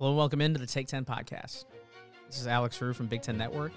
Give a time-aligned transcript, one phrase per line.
[0.00, 1.66] Hello and welcome into the Take 10 podcast.
[2.26, 3.72] This is Alex Rue from Big Ten Network,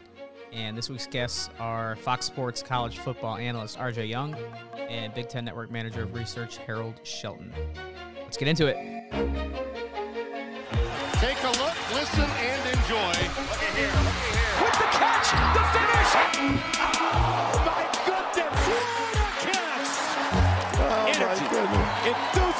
[0.54, 4.34] and this week's guests are Fox Sports college football analyst RJ Young
[4.78, 7.52] and Big Ten Network manager of research Harold Shelton.
[8.22, 8.78] Let's get into it.
[11.20, 12.96] Take a look, listen, and enjoy.
[12.96, 14.64] Look at here, look at here.
[14.64, 16.12] With the catch, the finish.
[16.80, 18.64] Oh, my goodness.
[18.72, 19.92] What a catch.
[20.80, 22.08] Oh, Energy, my goodness.
[22.08, 22.53] enthusiasm.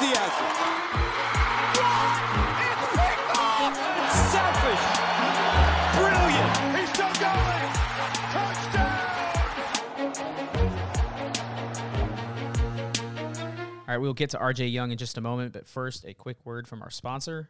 [13.94, 16.38] All right, we'll get to RJ Young in just a moment, but first, a quick
[16.44, 17.48] word from our sponsor,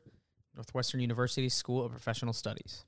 [0.54, 2.84] Northwestern University School of Professional Studies.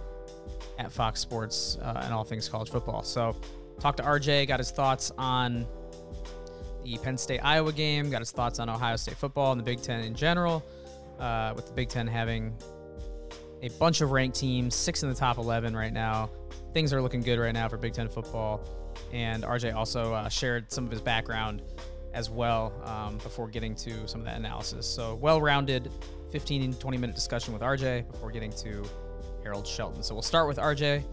[0.80, 3.04] at Fox Sports uh, and all things college football.
[3.04, 3.36] So,
[3.80, 5.68] talked to RJ, got his thoughts on
[6.84, 9.80] the Penn State Iowa game, got his thoughts on Ohio State football and the Big
[9.80, 10.66] Ten in general,
[11.20, 12.58] uh, with the Big Ten having
[13.62, 16.32] a bunch of ranked teams, six in the top 11 right now.
[16.74, 18.68] Things are looking good right now for Big Ten football.
[19.14, 21.62] And RJ also uh, shared some of his background
[22.14, 24.86] as well um, before getting to some of that analysis.
[24.86, 25.92] So, well rounded
[26.32, 28.84] 15 20 minute discussion with RJ before getting to
[29.44, 30.04] Harold Shelton.
[30.04, 31.04] So, we'll start with RJ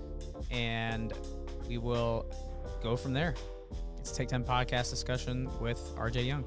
[0.50, 1.12] and
[1.68, 2.26] we will
[2.82, 3.34] go from there.
[3.98, 6.44] It's a Take 10 podcast discussion with RJ Young.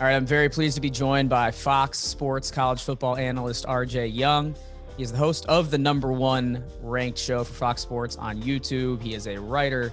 [0.00, 4.14] All right, I'm very pleased to be joined by Fox Sports college football analyst RJ
[4.14, 4.54] Young.
[4.96, 9.02] He is the host of the number one ranked show for Fox Sports on YouTube.
[9.02, 9.92] He is a writer,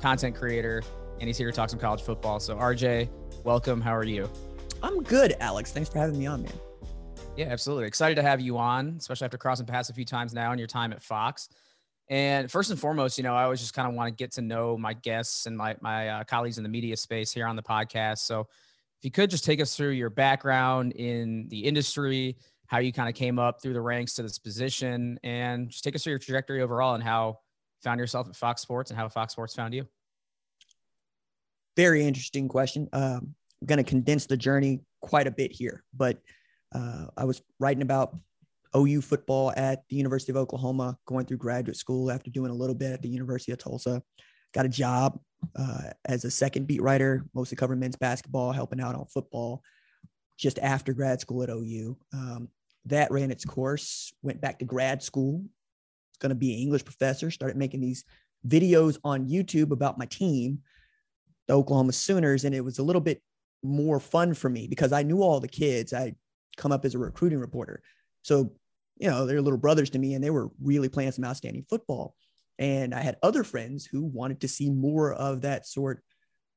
[0.00, 0.82] content creator,
[1.20, 2.40] and he's here to talk some college football.
[2.40, 3.08] So, RJ,
[3.44, 3.80] welcome.
[3.80, 4.30] How are you?
[4.82, 5.72] I'm good, Alex.
[5.72, 6.52] Thanks for having me on, man.
[7.36, 7.86] Yeah, absolutely.
[7.86, 10.66] Excited to have you on, especially after crossing paths a few times now in your
[10.66, 11.48] time at Fox.
[12.08, 14.42] And first and foremost, you know, I always just kind of want to get to
[14.42, 17.62] know my guests and my my uh, colleagues in the media space here on the
[17.62, 18.18] podcast.
[18.18, 22.92] So, if you could just take us through your background in the industry, how you
[22.92, 26.12] kind of came up through the ranks to this position, and just take us through
[26.12, 27.34] your trajectory overall and how you
[27.82, 29.86] found yourself at Fox Sports and how Fox Sports found you.
[31.76, 32.88] Very interesting question.
[32.92, 36.18] Um, I'm going to condense the journey quite a bit here, but
[36.74, 38.16] uh, I was writing about
[38.74, 42.74] OU football at the University of Oklahoma, going through graduate school after doing a little
[42.74, 44.02] bit at the University of Tulsa.
[44.52, 45.18] Got a job
[45.54, 49.62] uh, as a second beat writer, mostly covering men's basketball, helping out on football
[50.38, 51.96] just after grad school at OU.
[52.12, 52.48] Um,
[52.86, 55.44] that ran its course, went back to grad school.
[56.20, 58.04] Going to be an English professor, started making these
[58.46, 60.60] videos on YouTube about my team,
[61.46, 62.44] the Oklahoma Sooners.
[62.44, 63.22] And it was a little bit
[63.62, 65.92] more fun for me because I knew all the kids.
[65.92, 66.14] I
[66.56, 67.82] come up as a recruiting reporter.
[68.22, 68.52] So,
[68.96, 72.14] you know, they're little brothers to me and they were really playing some outstanding football.
[72.58, 76.02] And I had other friends who wanted to see more of that sort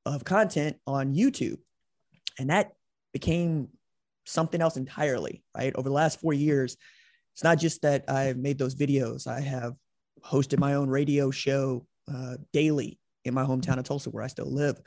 [0.06, 1.58] of content on YouTube.
[2.38, 2.72] And that
[3.12, 3.70] became
[4.26, 5.76] something else entirely, right?
[5.76, 6.78] Over the last four years,
[7.34, 9.74] it's not just that I've made those videos, I have
[10.24, 14.52] hosted my own radio show uh, daily in my hometown of Tulsa, where I still
[14.52, 14.80] live.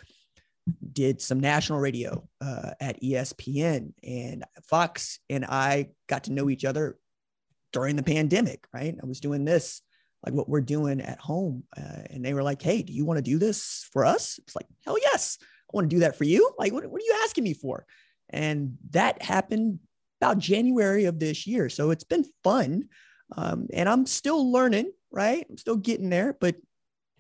[0.93, 6.65] Did some national radio uh, at ESPN and Fox, and I got to know each
[6.65, 6.98] other
[7.72, 8.94] during the pandemic, right?
[9.03, 9.82] I was doing this
[10.25, 11.65] like what we're doing at home.
[11.76, 14.38] Uh, and they were like, Hey, do you want to do this for us?
[14.38, 15.38] It's like, hell yes.
[15.40, 16.52] I want to do that for you.
[16.58, 17.87] Like, what, what are you asking me for?
[18.31, 19.81] And that happened
[20.20, 21.69] about January of this year.
[21.69, 22.88] So it's been fun.
[23.37, 25.44] Um, and I'm still learning, right?
[25.49, 26.56] I'm still getting there, but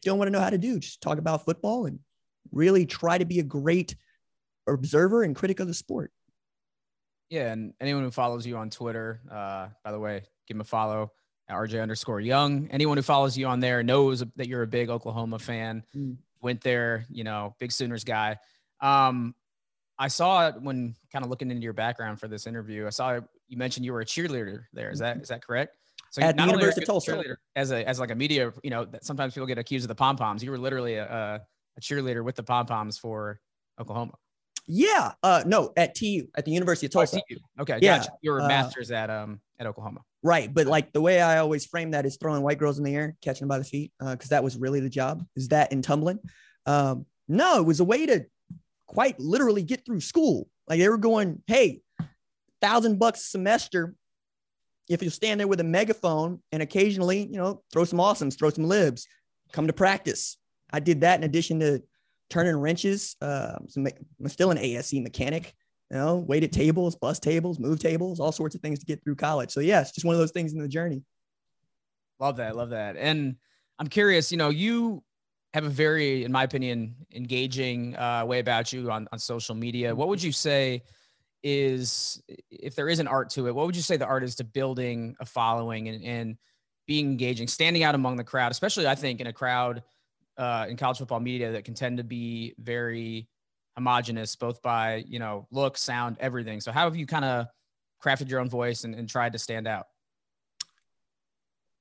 [0.02, 0.78] don't want to know how to do.
[0.78, 1.98] Just talk about football and
[2.50, 3.94] really try to be a great
[4.68, 6.12] observer and critic of the sport.
[7.30, 7.52] Yeah.
[7.52, 11.12] And anyone who follows you on Twitter, uh, by the way, give him a follow
[11.50, 12.68] RJ underscore Young.
[12.70, 15.84] Anyone who follows you on there knows that you're a big Oklahoma fan.
[15.96, 16.16] Mm.
[16.40, 18.38] Went there, you know, big Sooners guy.
[18.80, 19.34] Um,
[19.98, 22.86] I saw it when kind of looking into your background for this interview.
[22.86, 24.90] I saw you mentioned you were a cheerleader there.
[24.90, 25.76] Is that is that correct?
[26.12, 27.36] So At the not only are University of Tulsa.
[27.56, 29.94] as a as like a media, you know, that sometimes people get accused of the
[29.94, 30.44] pom poms.
[30.44, 31.40] You were literally a,
[31.76, 33.40] a, cheerleader with the pom poms for
[33.80, 34.12] Oklahoma.
[34.66, 35.12] Yeah.
[35.22, 37.22] Uh, no, at TU, at the University of Oh, Tulsa.
[37.28, 37.38] TU.
[37.60, 38.10] Okay, Yeah, gotcha.
[38.20, 40.02] You were uh, masters at um at Oklahoma.
[40.22, 40.52] Right.
[40.52, 43.16] But like the way I always frame that is throwing white girls in the air,
[43.22, 46.18] catching them by the feet, because that was really the job, is that in tumbling.
[46.66, 48.26] Um, no, it was a way to
[48.86, 50.46] quite literally get through school.
[50.68, 51.80] Like they were going, hey,
[52.60, 53.94] thousand bucks a semester.
[54.92, 58.50] If you stand there with a megaphone and occasionally, you know, throw some awesomes, throw
[58.50, 59.06] some libs,
[59.52, 60.38] come to practice.
[60.72, 61.82] I did that in addition to
[62.30, 63.16] turning wrenches.
[63.20, 65.54] Uh, I'm still an ASE mechanic
[65.92, 69.14] you know, weighted tables, bus tables, move tables, all sorts of things to get through
[69.14, 69.50] college.
[69.50, 71.02] So yeah, just one of those things in the journey.
[72.18, 72.56] Love that.
[72.56, 72.96] Love that.
[72.96, 73.36] And
[73.78, 75.02] I'm curious, you know, you
[75.52, 79.94] have a very, in my opinion, engaging uh, way about you on, on social media.
[79.94, 80.82] What would you say
[81.42, 84.36] is, if there is an art to it, what would you say the art is
[84.36, 86.36] to building a following and, and
[86.86, 89.82] being engaging, standing out among the crowd, especially I think in a crowd
[90.38, 93.28] uh, in college football media that can tend to be very
[93.76, 96.60] homogenous, both by, you know, look, sound, everything.
[96.60, 97.46] So how have you kind of
[98.02, 99.86] crafted your own voice and, and tried to stand out?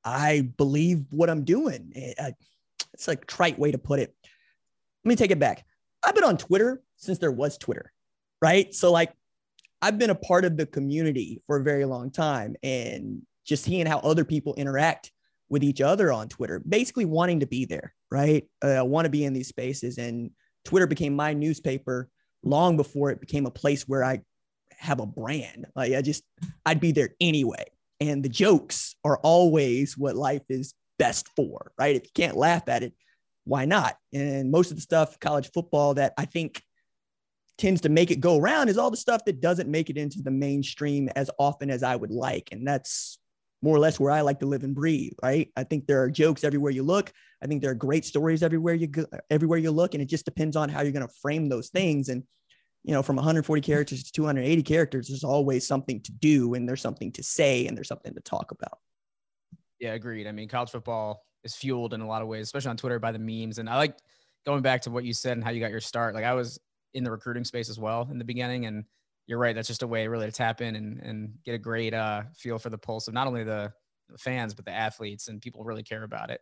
[0.04, 1.94] I believe what I'm doing.
[2.20, 2.34] I-
[2.94, 4.16] It's like trite way to put it.
[5.04, 5.66] Let me take it back.
[6.04, 7.92] I've been on Twitter since there was Twitter,
[8.42, 8.74] right?
[8.74, 9.14] So like
[9.82, 13.86] I've been a part of the community for a very long time and just seeing
[13.86, 15.12] how other people interact
[15.50, 18.46] with each other on Twitter, basically wanting to be there, right?
[18.64, 20.32] Uh, I want to be in these spaces and
[20.64, 22.10] Twitter became my newspaper
[22.44, 24.22] long before it became a place where I
[24.78, 25.68] have a brand.
[25.76, 26.24] Like I just
[26.66, 27.66] I'd be there anyway.
[28.00, 31.96] And the jokes are always what life is best for, right?
[31.96, 32.94] If you can't laugh at it,
[33.44, 33.96] why not?
[34.14, 36.64] And most of the stuff college football that I think
[37.58, 40.22] tends to make it go around is all the stuff that doesn't make it into
[40.22, 42.50] the mainstream as often as I would like.
[42.52, 43.20] And that's
[43.62, 45.50] more or less where I like to live and breathe, right?
[45.56, 47.12] I think there are jokes everywhere you look.
[47.44, 50.26] I think there are great stories everywhere you go, everywhere you look, and it just
[50.26, 52.10] depends on how you're going to frame those things.
[52.10, 52.24] And
[52.84, 56.82] you know, from 140 characters to 280 characters, there's always something to do, and there's
[56.82, 58.80] something to say, and there's something to talk about.
[59.80, 60.26] Yeah, agreed.
[60.28, 63.12] I mean, college football is fueled in a lot of ways, especially on Twitter by
[63.12, 63.60] the memes.
[63.60, 63.98] And I like
[64.46, 66.16] going back to what you said and how you got your start.
[66.16, 66.60] Like I was
[66.94, 68.86] in the recruiting space as well in the beginning, and
[69.28, 69.56] you're right.
[69.56, 72.58] That's just a way really to tap in and, and get a great uh, feel
[72.60, 73.72] for the pulse of not only the,
[74.18, 76.42] fans but the athletes, and people really care about it.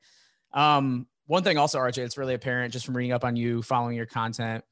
[0.54, 3.96] Um, one thing also, RJ, it's really apparent just from reading up on you, following
[3.96, 4.63] your content.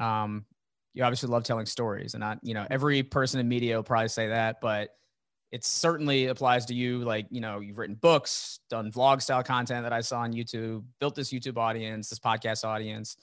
[0.00, 0.46] Um,
[0.92, 4.08] you obviously love telling stories, and not you know every person in media will probably
[4.08, 4.90] say that, but
[5.52, 7.00] it certainly applies to you.
[7.00, 10.84] Like, you know, you've written books, done vlog style content that I saw on YouTube,
[11.00, 13.16] built this YouTube audience, this podcast audience.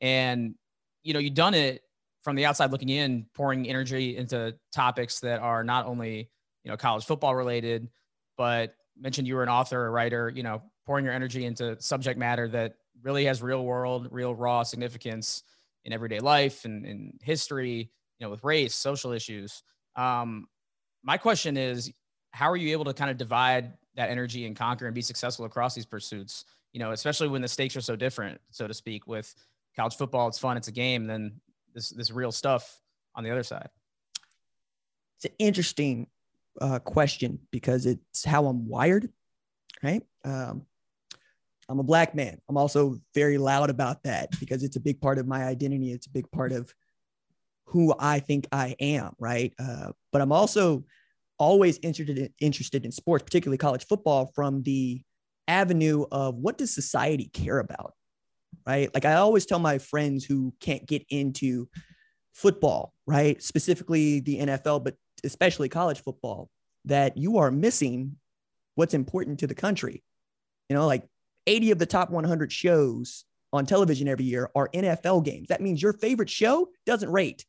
[0.00, 0.54] And,
[1.02, 1.82] you know, you've done it
[2.22, 6.28] from the outside looking in, pouring energy into topics that are not only,
[6.64, 7.88] you know, college football related,
[8.36, 12.18] but mentioned you were an author, a writer, you know, pouring your energy into subject
[12.18, 15.42] matter that really has real world, real raw significance
[15.84, 19.62] in everyday life and in history, you know, with race, social issues.
[19.96, 20.46] Um,
[21.02, 21.90] my question is
[22.32, 25.44] how are you able to kind of divide that energy and conquer and be successful
[25.44, 29.06] across these pursuits you know especially when the stakes are so different so to speak
[29.06, 29.34] with
[29.76, 31.32] college football it's fun it's a game then
[31.74, 32.80] this this real stuff
[33.14, 33.68] on the other side
[35.16, 36.06] It's an interesting
[36.60, 39.10] uh, question because it's how I'm wired,
[39.82, 40.02] right?
[40.24, 40.66] Um,
[41.68, 42.40] I'm a black man.
[42.48, 45.92] I'm also very loud about that because it's a big part of my identity.
[45.92, 46.72] It's a big part of
[47.66, 49.54] who I think I am, right?
[49.58, 50.84] Uh, but I'm also
[51.38, 55.02] always interested in, interested in sports, particularly college football, from the
[55.46, 57.94] avenue of what does society care about,
[58.70, 58.94] right?
[58.94, 61.68] Like I always tell my friends who can't get into
[62.32, 63.42] football, right?
[63.42, 66.48] Specifically the NFL, but especially college football,
[66.84, 68.16] that you are missing
[68.76, 70.04] what's important to the country.
[70.68, 71.04] You know, like
[71.48, 75.48] 80 of the top 100 shows on television every year are NFL games.
[75.48, 77.44] That means your favorite show doesn't rate.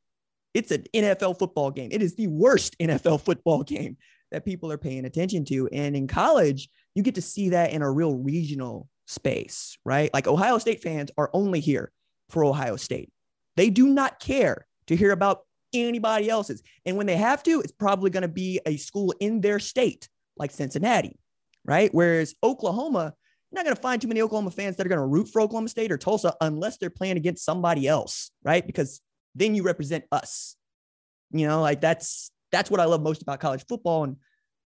[0.55, 1.89] It's an NFL football game.
[1.91, 3.97] It is the worst NFL football game
[4.31, 5.67] that people are paying attention to.
[5.71, 10.09] And in college, you get to see that in a real regional space, right?
[10.13, 11.91] Like Ohio State fans are only here
[12.29, 13.11] for Ohio State.
[13.57, 15.41] They do not care to hear about
[15.73, 16.63] anybody else's.
[16.85, 20.09] And when they have to, it's probably going to be a school in their state,
[20.37, 21.19] like Cincinnati,
[21.65, 21.93] right?
[21.93, 23.13] Whereas Oklahoma,
[23.51, 25.41] you're not going to find too many Oklahoma fans that are going to root for
[25.41, 28.65] Oklahoma State or Tulsa unless they're playing against somebody else, right?
[28.65, 29.01] Because
[29.35, 30.55] then you represent us.
[31.31, 34.03] You know, like that's that's what I love most about college football.
[34.03, 34.17] And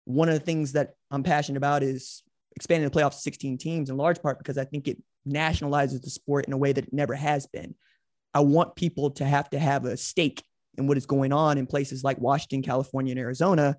[0.04, 2.22] one of the things that I'm passionate about is
[2.56, 6.10] expanding the playoffs to 16 teams in large part because I think it nationalizes the
[6.10, 7.75] sport in a way that it never has been.
[8.34, 10.42] I want people to have to have a stake
[10.76, 13.76] in what is going on in places like Washington, California, and Arizona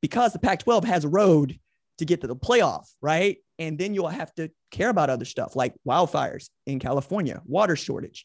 [0.00, 1.58] because the Pac 12 has a road
[1.98, 3.38] to get to the playoff, right?
[3.58, 8.24] And then you'll have to care about other stuff like wildfires in California, water shortage,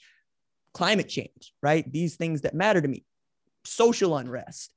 [0.73, 1.91] climate change, right?
[1.91, 3.03] These things that matter to me,
[3.65, 4.73] social unrest.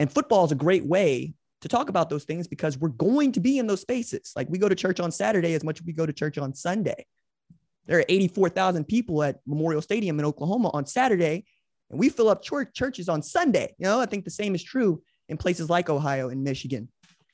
[0.00, 1.34] And football is a great way
[1.68, 4.32] to talk about those things because we're going to be in those spaces.
[4.36, 6.54] Like we go to church on Saturday as much as we go to church on
[6.54, 7.06] Sunday.
[7.86, 11.44] There are 84,000 people at Memorial Stadium in Oklahoma on Saturday,
[11.90, 13.74] and we fill up church churches on Sunday.
[13.78, 16.88] You know, I think the same is true in places like Ohio and Michigan.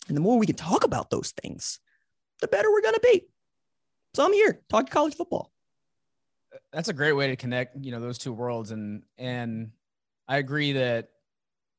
[0.09, 1.79] And the more we can talk about those things,
[2.41, 3.27] the better we're going to be.
[4.15, 5.51] So I'm here talking college football.
[6.73, 8.73] That's a great way to connect, you know, those two worlds.
[8.73, 9.71] And and
[10.29, 11.11] I agree that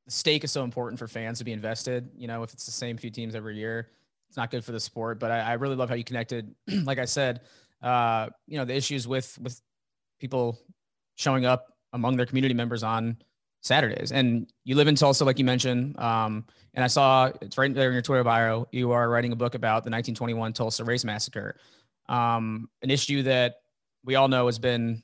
[0.06, 2.10] the stake is so important for fans to be invested.
[2.16, 3.90] You know, if it's the same few teams every year,
[4.28, 5.20] it's not good for the sport.
[5.20, 6.54] But I, I really love how you connected.
[6.84, 7.42] like I said,
[7.82, 9.62] uh, you know, the issues with with
[10.20, 10.60] people
[11.16, 13.18] showing up among their community members on
[13.62, 14.12] Saturdays.
[14.12, 15.98] And you live in Tulsa, like you mentioned.
[16.00, 18.68] Um, and I saw it's right there in your Twitter bio.
[18.72, 21.58] You are writing a book about the 1921 Tulsa Race Massacre,
[22.10, 23.62] um, an issue that
[24.04, 25.02] we all know has been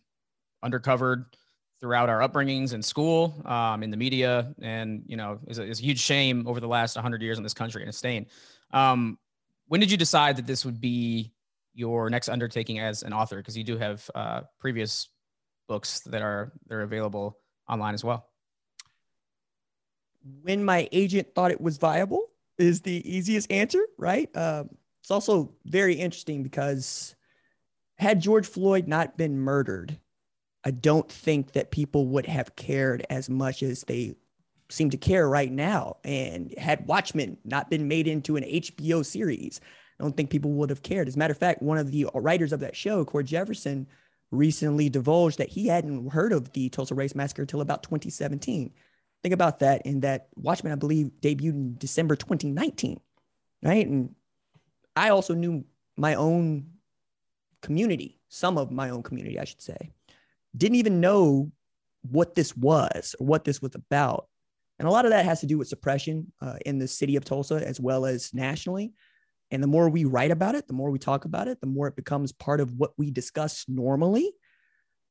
[0.64, 1.26] undercovered
[1.80, 5.80] throughout our upbringings in school, um, in the media, and you know, is a, is
[5.80, 8.26] a huge shame over the last 100 years in this country and a stain.
[8.72, 9.18] Um,
[9.68, 11.32] when did you decide that this would be
[11.74, 13.38] your next undertaking as an author?
[13.38, 15.08] Because you do have uh, previous
[15.68, 17.38] books that are that are available
[17.70, 18.28] online as well.
[20.42, 22.26] When my agent thought it was viable
[22.58, 24.30] is the easiest answer, right?
[24.36, 24.70] Um,
[25.02, 27.16] it's also very interesting because
[27.98, 29.98] had George Floyd not been murdered,
[30.66, 34.16] I don't think that people would have cared as much as they
[34.70, 35.98] seem to care right now.
[36.04, 39.62] And had Watchmen not been made into an HBO series,
[40.00, 41.08] I don't think people would have cared.
[41.08, 43.88] As a matter of fact, one of the writers of that show, Cord Jefferson,
[44.32, 48.72] recently divulged that he hadn't heard of the Tulsa Race Massacre until about 2017.
[49.22, 49.86] Think about that.
[49.86, 53.00] In that Watchmen, I believe, debuted in December 2019,
[53.64, 53.88] right?
[53.88, 54.16] And
[54.96, 55.66] I also knew
[55.98, 56.68] my own
[57.62, 59.92] community, some of my own community, I should say,
[60.56, 61.52] didn't even know
[62.02, 64.28] what this was or what this was about.
[64.78, 67.26] And a lot of that has to do with suppression uh, in the city of
[67.26, 68.94] Tulsa as well as nationally.
[69.52, 71.88] And the more we write about it, the more we talk about it, the more
[71.88, 74.32] it becomes part of what we discuss normally,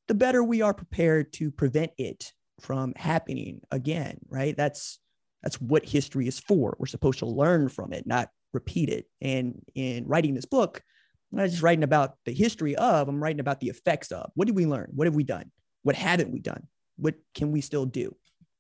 [0.07, 4.57] the better we are prepared to prevent it from happening again, right?
[4.57, 4.99] That's
[5.43, 6.77] that's what history is for.
[6.79, 9.07] We're supposed to learn from it, not repeat it.
[9.21, 10.83] And in writing this book,
[11.31, 14.31] I'm not just writing about the history of, I'm writing about the effects of.
[14.35, 14.91] What did we learn?
[14.95, 15.51] What have we done?
[15.83, 16.67] What haven't we done?
[16.97, 18.17] What can we still do?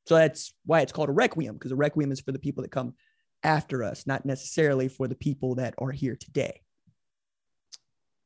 [0.06, 2.70] So that's why it's called a requiem, because a requiem is for the people that
[2.70, 2.94] come
[3.42, 6.62] after us, not necessarily for the people that are here today.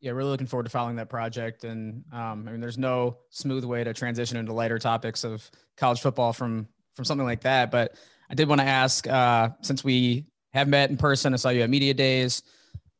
[0.01, 1.65] Yeah, really looking forward to following that project.
[1.65, 6.01] And um, I mean, there's no smooth way to transition into lighter topics of college
[6.01, 7.71] football from from something like that.
[7.71, 7.95] But
[8.29, 11.63] I did want to ask, uh, since we have met in person, I saw you
[11.63, 12.43] at media days.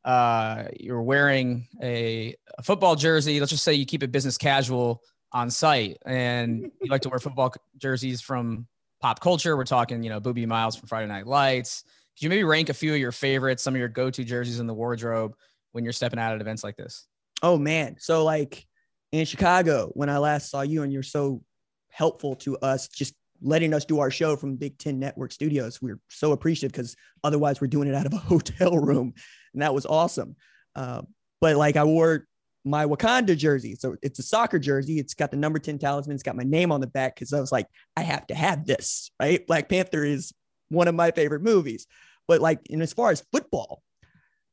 [0.03, 3.39] Uh, you're wearing a, a football jersey.
[3.39, 7.19] Let's just say you keep it business casual on site, and you like to wear
[7.19, 8.67] football jerseys from
[9.01, 9.57] pop culture.
[9.57, 11.83] We're talking, you know, Booby Miles from Friday Night Lights.
[12.15, 14.67] Could you maybe rank a few of your favorites, some of your go-to jerseys in
[14.67, 15.35] the wardrobe
[15.71, 17.07] when you're stepping out at events like this?
[17.41, 17.95] Oh man.
[17.99, 18.67] So like
[19.11, 21.43] in Chicago, when I last saw you and you're so
[21.89, 25.81] helpful to us, just letting us do our show from Big Ten Network Studios.
[25.81, 29.13] We're so appreciative because otherwise we're doing it out of a hotel room.
[29.53, 30.35] And that was awesome.
[30.75, 31.03] Uh,
[31.41, 32.25] but like I wore
[32.65, 33.75] my Wakanda jersey.
[33.75, 34.97] So it's a soccer jersey.
[34.97, 36.15] It's got the number 10 talisman.
[36.15, 38.65] It's got my name on the back because I was like, I have to have
[38.65, 39.45] this, right?
[39.45, 40.33] Black Panther is
[40.69, 41.85] one of my favorite movies.
[42.27, 43.83] But like, and as far as football,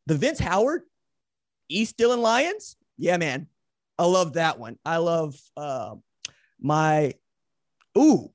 [0.07, 0.83] the Vince Howard,
[1.69, 3.47] East Dillon Lions, yeah, man.
[3.97, 4.77] I love that one.
[4.85, 5.95] I love uh,
[6.61, 7.15] my,
[7.97, 8.33] ooh,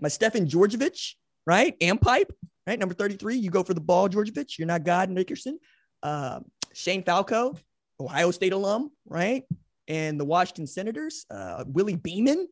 [0.00, 1.14] my Stefan Djordjevic,
[1.46, 1.78] right?
[1.80, 2.30] Ampipe,
[2.66, 2.78] right?
[2.78, 3.36] Number 33.
[3.36, 4.58] You go for the ball, Djordjevic.
[4.58, 5.58] You're not God Nickerson.
[6.02, 6.40] Uh,
[6.72, 7.56] Shane Falco,
[8.00, 9.44] Ohio State alum, right?
[9.88, 12.46] And the Washington Sentinels, uh, Willie Beamen.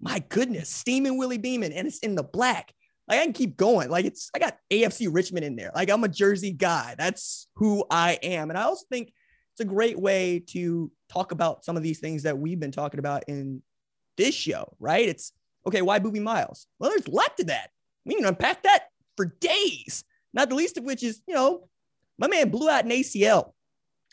[0.00, 2.72] My goodness, steaming Willie Beamen, and it's in the black.
[3.08, 3.88] Like I can keep going.
[3.88, 5.70] Like it's I got AFC Richmond in there.
[5.74, 6.94] Like I'm a Jersey guy.
[6.98, 8.50] That's who I am.
[8.50, 9.12] And I also think
[9.52, 12.98] it's a great way to talk about some of these things that we've been talking
[12.98, 13.62] about in
[14.16, 15.08] this show, right?
[15.08, 15.32] It's
[15.66, 16.66] okay, why Booby Miles?
[16.78, 17.70] Well, there's a lot to that.
[18.04, 20.04] We can unpack that for days.
[20.34, 21.68] Not the least of which is, you know,
[22.18, 23.52] my man blew out an ACL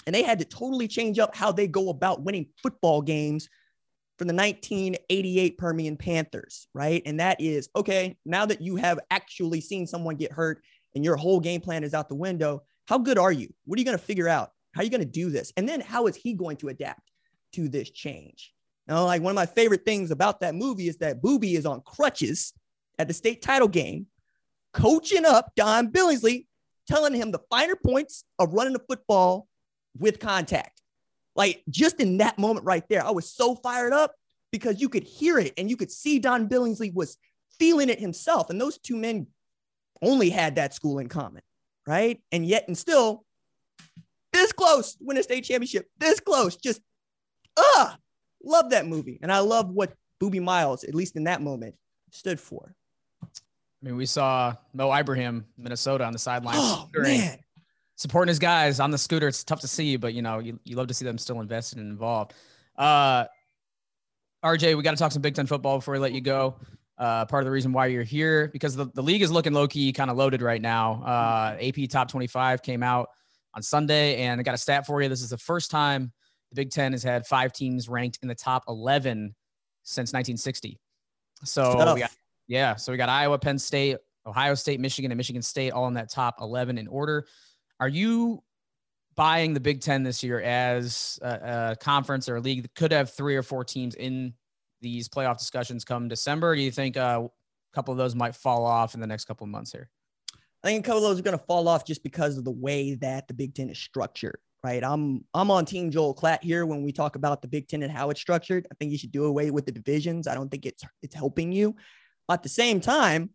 [0.05, 3.47] and they had to totally change up how they go about winning football games
[4.17, 7.01] for the 1988 Permian Panthers, right?
[7.05, 10.61] And that is okay, now that you have actually seen someone get hurt
[10.93, 13.53] and your whole game plan is out the window, how good are you?
[13.65, 14.51] What are you going to figure out?
[14.73, 15.53] How are you going to do this?
[15.55, 17.11] And then how is he going to adapt
[17.53, 18.53] to this change?
[18.89, 21.81] Now, like one of my favorite things about that movie is that Booby is on
[21.81, 22.53] crutches
[22.97, 24.07] at the state title game,
[24.73, 26.47] coaching up Don Billingsley
[26.87, 29.47] telling him the finer points of running the football
[29.97, 30.81] with contact.
[31.35, 34.15] Like just in that moment right there, I was so fired up
[34.51, 37.15] because you could hear it and you could see Don Billingsley was
[37.59, 38.49] feeling it himself.
[38.49, 39.27] And those two men
[40.01, 41.43] only had that school in common,
[41.85, 42.19] right?
[42.31, 43.23] And yet, and still,
[44.33, 46.81] this close win a state championship, this close, just,
[47.55, 47.97] ah,
[48.43, 49.19] love that movie.
[49.21, 51.75] And I love what Booby Miles, at least in that moment,
[52.11, 52.75] stood for.
[53.23, 53.27] I
[53.81, 56.55] mean, we saw Mo Ibrahim, Minnesota, on the sideline.
[56.57, 57.37] Oh, man.
[57.95, 59.27] supporting his guys on the scooter.
[59.27, 61.79] It's tough to see, but you know, you, you love to see them still invested
[61.79, 62.33] and involved.
[62.77, 63.25] Uh,
[64.43, 66.55] RJ, we got to talk some Big Ten football before we let you go.
[66.97, 69.67] Uh, part of the reason why you're here because the, the league is looking low
[69.67, 71.01] key, kind of loaded right now.
[71.03, 73.09] Uh, AP Top 25 came out
[73.53, 75.07] on Sunday, and I got a stat for you.
[75.07, 76.11] This is the first time
[76.51, 79.35] the Big Ten has had five teams ranked in the top 11
[79.83, 80.79] since 1960.
[81.43, 82.11] So we got,
[82.47, 85.93] yeah, so we got Iowa, Penn State, Ohio State, Michigan, and Michigan State all in
[85.93, 87.25] that top 11 in order.
[87.79, 88.43] Are you
[89.15, 92.91] buying the Big Ten this year as a, a conference or a league that could
[92.91, 94.33] have three or four teams in
[94.81, 96.55] these playoff discussions come December?
[96.55, 99.45] Do you think uh, a couple of those might fall off in the next couple
[99.45, 99.89] of months here?
[100.63, 102.51] I think a couple of those are going to fall off just because of the
[102.51, 104.83] way that the Big Ten is structured, right?
[104.83, 107.91] I'm I'm on Team Joel Klatt here when we talk about the Big Ten and
[107.91, 108.67] how it's structured.
[108.71, 110.27] I think you should do away with the divisions.
[110.27, 111.75] I don't think it's it's helping you.
[112.29, 113.31] At the same time,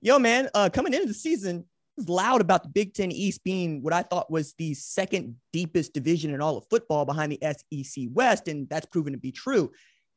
[0.00, 1.64] yo man, uh, coming into the season,
[1.96, 5.94] was loud about the Big Ten East being what I thought was the second deepest
[5.94, 9.70] division in all of football behind the SEC West, and that's proven to be true.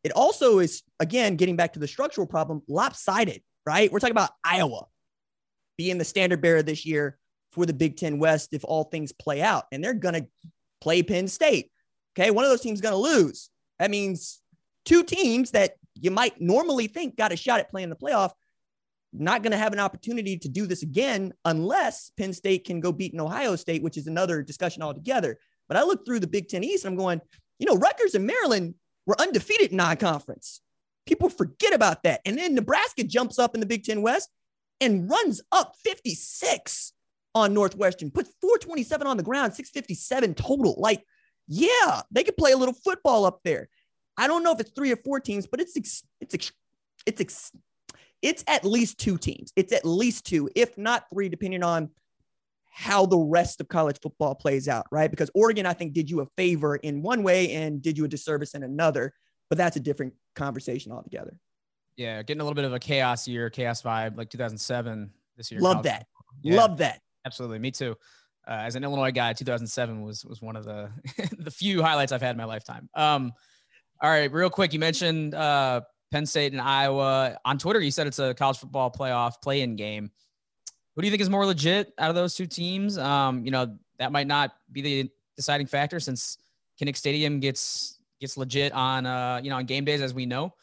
[0.03, 3.91] It also is again getting back to the structural problem, lopsided, right?
[3.91, 4.85] We're talking about Iowa
[5.77, 7.19] being the standard bearer this year
[7.57, 9.65] for the Big Ten West if all things play out.
[9.71, 10.27] And they're going to
[10.79, 11.71] play Penn State.
[12.17, 12.29] Okay.
[12.29, 13.49] One of those teams is going to lose.
[13.79, 14.41] That means
[14.85, 18.31] two teams that you might normally think got a shot at playing the playoff,
[19.11, 22.91] not going to have an opportunity to do this again unless Penn State can go
[22.91, 25.39] beat an Ohio State, which is another discussion altogether.
[25.67, 27.21] But I look through the Big Ten East and I'm going,
[27.57, 28.75] you know, Rutgers and Maryland
[29.07, 30.61] were undefeated in non conference.
[31.07, 32.21] People forget about that.
[32.23, 34.29] And then Nebraska jumps up in the Big Ten West
[34.79, 36.93] and runs up 56
[37.41, 40.75] on Northwestern, put 427 on the ground, 657 total.
[40.77, 41.03] Like,
[41.47, 43.69] yeah, they could play a little football up there.
[44.17, 46.51] I don't know if it's three or four teams, but it's ex- it's ex-
[47.05, 47.51] it's ex-
[48.21, 49.53] it's at least two teams.
[49.55, 51.89] It's at least two, if not three, depending on
[52.71, 55.09] how the rest of college football plays out, right?
[55.09, 58.07] Because Oregon, I think, did you a favor in one way and did you a
[58.07, 59.13] disservice in another,
[59.49, 61.39] but that's a different conversation altogether.
[61.95, 65.59] Yeah, getting a little bit of a chaos year, chaos vibe, like 2007 this year.
[65.59, 66.05] Love college that.
[66.43, 67.01] Yeah, Love that.
[67.27, 67.93] Absolutely, me too.
[68.47, 70.89] Uh, as an Illinois guy, 2007 was was one of the
[71.39, 72.89] the few highlights I've had in my lifetime.
[72.95, 73.33] Um,
[74.01, 77.81] all right, real quick, you mentioned uh, Penn State and Iowa on Twitter.
[77.81, 80.09] You said it's a college football playoff play-in game.
[80.95, 82.97] Who do you think is more legit out of those two teams?
[82.97, 86.37] Um, you know, that might not be the deciding factor since
[86.79, 90.53] Kinnick Stadium gets gets legit on uh, you know on game days, as we know.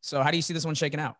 [0.00, 1.16] So, how do you see this one shaking out?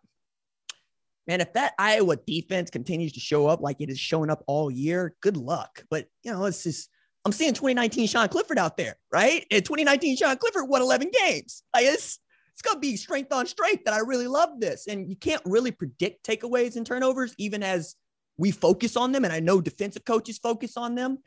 [1.27, 4.71] Man, if that Iowa defense continues to show up like it is showing up all
[4.71, 5.85] year, good luck.
[5.89, 6.89] But you know, it's just
[7.25, 9.47] I'm seeing 2019 Sean Clifford out there, right?
[9.51, 11.63] And 2019 Sean Clifford won 11 games.
[11.75, 12.19] Like it's
[12.53, 13.85] it's gonna be strength on strength.
[13.85, 17.95] That I really love this, and you can't really predict takeaways and turnovers, even as
[18.37, 19.25] we focus on them.
[19.25, 21.19] And I know defensive coaches focus on them,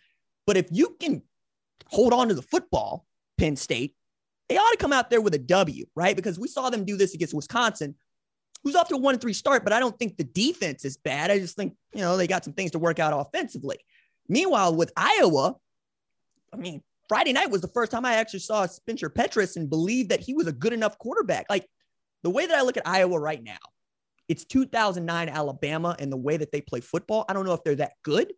[0.45, 1.21] but if you can
[1.87, 3.05] hold on to the football,
[3.37, 3.95] Penn State,
[4.49, 6.15] they ought to come out there with a W, right?
[6.15, 7.95] Because we saw them do this against Wisconsin
[8.65, 10.97] who's off to a one and three start, but I don't think the defense is
[10.97, 11.31] bad.
[11.31, 13.77] I just think, you know, they got some things to work out offensively.
[14.27, 15.55] Meanwhile, with Iowa,
[16.51, 20.09] I mean, Friday night was the first time I actually saw Spencer Petras and believed
[20.09, 21.45] that he was a good enough quarterback.
[21.47, 21.69] Like
[22.23, 23.59] the way that I look at Iowa right now,
[24.27, 27.23] it's 2009 Alabama and the way that they play football.
[27.29, 28.33] I don't know if they're that good,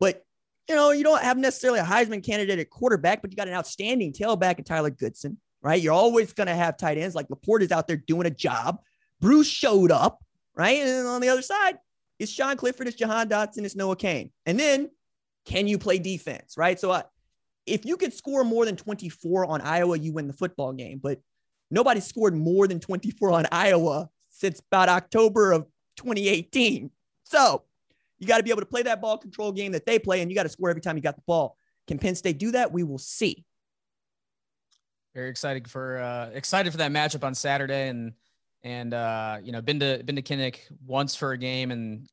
[0.00, 0.24] but
[0.68, 3.54] you know, you don't have necessarily a Heisman candidate at quarterback, but you got an
[3.54, 5.80] outstanding tailback in Tyler Goodson, right?
[5.80, 8.80] You're always going to have tight ends like LaPorta is out there doing a job.
[9.22, 10.22] Bruce showed up,
[10.56, 10.78] right?
[10.78, 11.78] And on the other side,
[12.18, 14.30] it's Sean Clifford, it's Jahan Dotson, it's Noah Cain.
[14.44, 14.90] And then
[15.46, 16.78] can you play defense, right?
[16.78, 17.02] So uh,
[17.64, 20.98] if you could score more than 24 on Iowa, you win the football game.
[21.02, 21.20] But
[21.70, 26.90] nobody scored more than 24 on Iowa since about October of 2018.
[27.24, 27.62] So
[28.18, 30.30] you got to be able to play that ball control game that they play, and
[30.30, 31.56] you got to score every time you got the ball.
[31.86, 32.72] Can Penn State do that?
[32.72, 33.44] We will see.
[35.14, 38.12] Very excited for uh, excited for that matchup on Saturday, and
[38.64, 42.08] and uh, you know been to been to Kinnick once for a game, and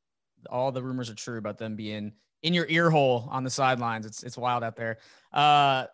[0.49, 4.05] all the rumors are true about them being in your ear hole on the sidelines.
[4.05, 4.97] It's it's wild out there.
[5.33, 5.85] Uh,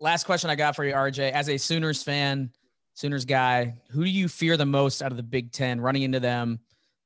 [0.00, 2.50] last question I got for you, RJ, as a Sooners fan,
[2.94, 6.20] Sooners guy, who do you fear the most out of the Big Ten running into
[6.20, 6.60] them,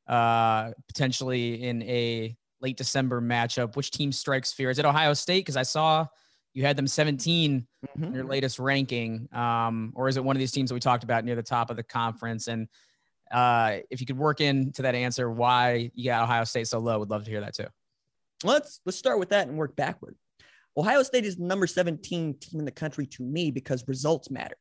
[0.07, 3.77] uh, potentially in a late December matchup?
[3.77, 4.71] Which team strikes fear?
[4.71, 5.41] Is it Ohio State?
[5.41, 6.07] Because I saw
[6.53, 7.65] you had them 17
[7.97, 8.07] Mhm.
[8.09, 11.05] in your latest ranking, um, or is it one of these teams that we talked
[11.05, 12.49] about near the top of the conference?
[12.49, 12.69] And
[13.31, 16.99] uh, if you could work into that answer, why you got Ohio State so low,
[16.99, 17.67] would love to hear that too.
[18.45, 20.17] let's let's start with that and work backward.
[20.77, 24.57] Ohio State is the number 17 team in the country to me because results matter,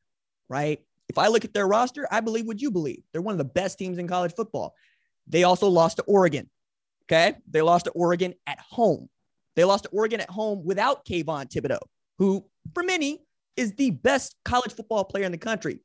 [0.49, 0.79] right?
[1.08, 3.01] If I look at their roster, I believe what you believe.
[3.12, 4.75] They're one of the best teams in college football.
[5.27, 6.49] They also lost to Oregon.
[7.05, 7.36] Okay.
[7.49, 9.10] They lost to Oregon at home.
[9.55, 11.79] They lost to Oregon at home without Kayvon Thibodeaux,
[12.19, 13.19] who for many
[13.58, 15.82] is the best college football player in the country.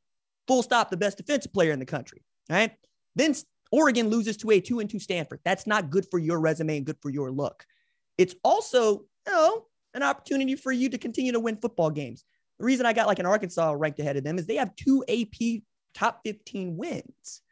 [0.47, 2.23] Full stop, the best defensive player in the country.
[2.49, 2.73] Right.
[3.17, 3.35] Then
[3.73, 5.41] Oregon loses to a two and two Stanford.
[5.45, 7.65] That's not good for your resume and good for your look.
[8.19, 12.25] It's also, you know, an opportunity for you to continue to win football games.
[12.59, 15.05] The reason I got like an Arkansas ranked ahead of them is they have two
[15.09, 15.63] AP
[15.95, 17.43] top 15 wins.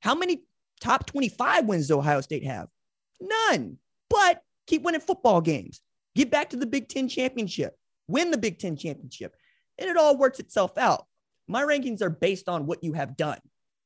[0.00, 0.42] How many
[0.80, 2.68] top 25 wins does Ohio State have?
[3.20, 3.78] None.
[4.08, 5.80] But keep winning football games.
[6.14, 7.76] Get back to the Big Ten championship.
[8.06, 9.34] Win the Big Ten championship.
[9.78, 11.06] And it all works itself out.
[11.46, 13.38] My rankings are based on what you have done,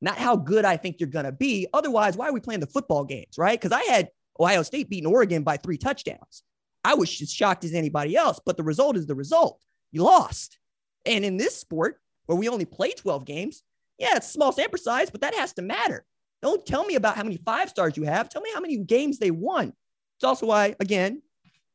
[0.03, 1.69] not how good I think you're going to be.
[1.73, 3.59] Otherwise, why are we playing the football games, right?
[3.59, 6.43] Because I had Ohio State beating Oregon by three touchdowns.
[6.85, 9.61] I was as shocked as anybody else, but the result is the result.
[9.93, 10.59] You lost.
[11.07, 13.63] And in this sport, where we only play 12 games,
[13.99, 16.05] yeah, it's a small sample size, but that has to matter.
[16.43, 18.29] Don't tell me about how many five stars you have.
[18.29, 19.73] Tell me how many games they won.
[20.17, 21.23] It's also why, again,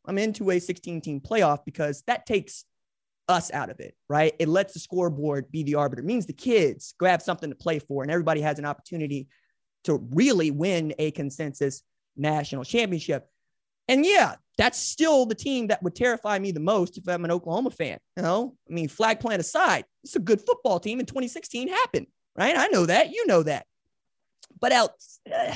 [0.06, 2.66] I'm into a 16 team playoff because that takes
[3.28, 4.34] us out of it, right?
[4.40, 6.02] It lets the scoreboard be the arbiter.
[6.02, 9.28] It means the kids have something to play for, and everybody has an opportunity
[9.84, 11.84] to really win a consensus
[12.16, 13.28] national championship.
[13.88, 17.32] And yeah, that's still the team that would terrify me the most if I'm an
[17.32, 18.00] Oklahoma fan.
[18.16, 22.08] You know, I mean, flag plant aside, it's a good football team in 2016 happened,
[22.36, 22.58] right?
[22.58, 23.12] I know that.
[23.12, 23.66] You know that.
[24.60, 24.92] But out,
[25.34, 25.54] uh,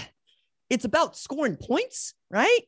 [0.70, 2.60] it's about scoring points, right?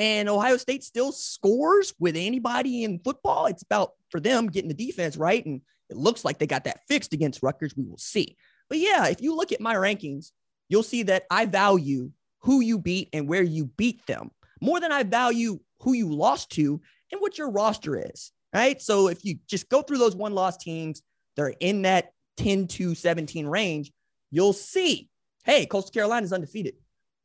[0.00, 3.44] And Ohio State still scores with anybody in football.
[3.44, 5.44] It's about for them getting the defense right.
[5.44, 5.60] And
[5.90, 7.76] it looks like they got that fixed against Rutgers.
[7.76, 8.38] We will see.
[8.70, 10.30] But yeah, if you look at my rankings,
[10.70, 14.30] you'll see that I value who you beat and where you beat them
[14.62, 16.80] more than I value who you lost to
[17.12, 18.32] and what your roster is.
[18.54, 18.80] Right.
[18.80, 21.02] So if you just go through those one loss teams,
[21.36, 23.92] they're in that 10 to 17 range,
[24.30, 25.10] you'll see,
[25.44, 26.76] hey, Coastal Carolina is undefeated.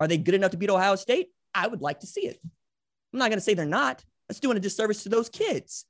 [0.01, 1.29] Are they good enough to beat Ohio State?
[1.53, 2.37] I would like to see it.
[3.15, 4.03] I'm not going to say they're not.
[4.27, 5.85] That's doing a disservice to those kids.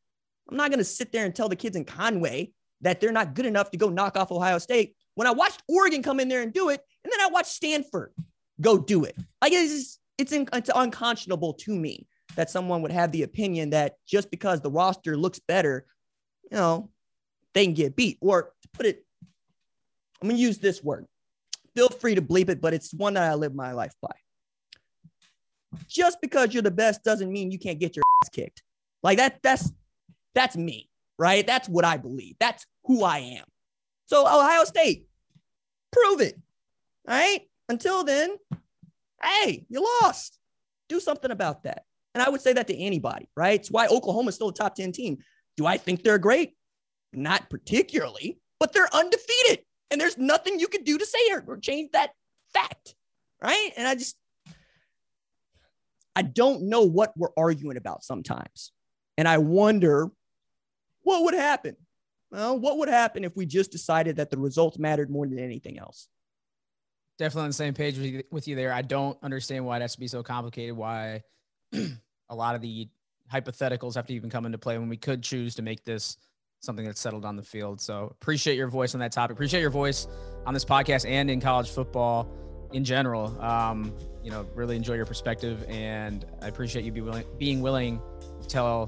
[0.47, 3.33] I'm not going to sit there and tell the kids in Conway that they're not
[3.33, 6.43] good enough to go knock off Ohio State when I watched Oregon come in there
[6.43, 8.13] and do it, and then I watched Stanford
[8.61, 9.17] go do it.
[9.41, 13.95] Like it's it's, in, it's unconscionable to me that someone would have the opinion that
[14.05, 15.88] just because the roster looks better,
[16.51, 16.91] you know,
[17.55, 18.19] they can get beat.
[18.21, 19.03] Or to put it,
[20.21, 21.07] I'm gonna use this word.
[21.75, 24.13] Feel free to bleep it, but it's one that I live my life by.
[25.88, 28.63] Just because you're the best doesn't mean you can't get your ass kicked.
[29.03, 29.71] Like that, that's
[30.33, 31.45] that's me, right?
[31.45, 32.35] That's what I believe.
[32.39, 33.45] That's who I am.
[34.07, 35.07] So Ohio State,
[35.91, 36.35] prove it.
[37.07, 37.41] All right.
[37.69, 38.35] Until then,
[39.23, 40.38] hey, you lost.
[40.89, 41.83] Do something about that.
[42.13, 43.59] And I would say that to anybody, right?
[43.59, 45.17] It's why Oklahoma is still a top 10 team.
[45.57, 46.53] Do I think they're great?
[47.11, 49.65] Not particularly, but they're undefeated.
[49.91, 52.11] And there's nothing you can do to say or, or change that
[52.53, 52.95] fact,
[53.41, 53.71] right?
[53.75, 54.15] And I just,
[56.15, 58.71] I don't know what we're arguing about sometimes.
[59.17, 60.10] And I wonder
[61.04, 61.75] what would happen.
[62.32, 65.78] Well, what would happen if we just decided that the results mattered more than anything
[65.78, 66.08] else?
[67.17, 68.73] Definitely on the same page with you, there.
[68.73, 70.75] I don't understand why it has to be so complicated.
[70.75, 71.21] Why
[71.73, 72.89] a lot of the
[73.32, 76.17] hypotheticals have to even come into play when we could choose to make this
[76.60, 77.80] something that's settled on the field.
[77.80, 79.36] So appreciate your voice on that topic.
[79.36, 80.08] Appreciate your voice
[80.45, 82.28] on this podcast and in college football
[82.73, 83.39] in general.
[83.41, 88.01] Um, you know, really enjoy your perspective, and I appreciate you be willing, being willing
[88.41, 88.88] to tell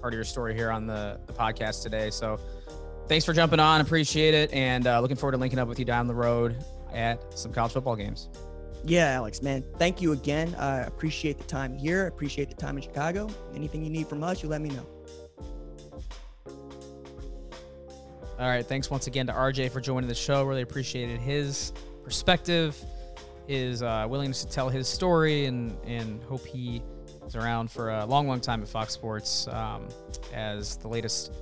[0.00, 2.10] part of your story here on the, the podcast today.
[2.10, 2.38] So
[3.06, 3.80] thanks for jumping on.
[3.80, 7.38] Appreciate it, and uh, looking forward to linking up with you down the road at
[7.38, 8.30] some college football games.
[8.84, 9.64] Yeah, Alex, man.
[9.78, 10.54] Thank you again.
[10.58, 12.06] I appreciate the time here.
[12.06, 13.28] Appreciate the time in Chicago.
[13.54, 14.86] Anything you need from us, you let me know.
[18.38, 18.64] All right.
[18.64, 20.44] Thanks once again to RJ for joining the show.
[20.44, 21.72] Really appreciated his
[22.04, 22.80] perspective,
[23.48, 26.82] his uh, willingness to tell his story, and and hope he
[27.26, 29.88] is around for a long, long time at Fox Sports um,
[30.34, 31.32] as the latest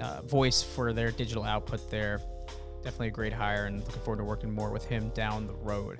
[0.00, 2.20] uh, voice for their digital output there.
[2.82, 5.98] Definitely a great hire, and looking forward to working more with him down the road.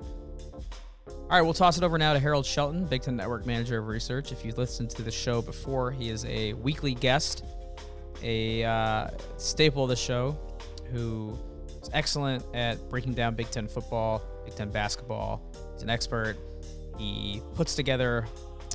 [1.09, 3.89] All right, we'll toss it over now to Harold Shelton, Big Ten Network Manager of
[3.89, 4.33] Research.
[4.33, 7.45] If you've listened to the show before, he is a weekly guest,
[8.23, 10.39] a uh, staple of the show,
[10.93, 11.39] who
[11.83, 15.43] is excellent at breaking down Big Ten football, Big Ten basketball.
[15.75, 16.37] He's an expert.
[16.99, 18.27] He puts together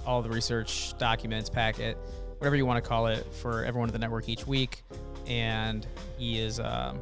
[0.06, 1.98] all the research documents, packet,
[2.38, 4.84] whatever you want to call it, for everyone at the network each week.
[5.28, 5.86] And
[6.18, 7.02] he is um,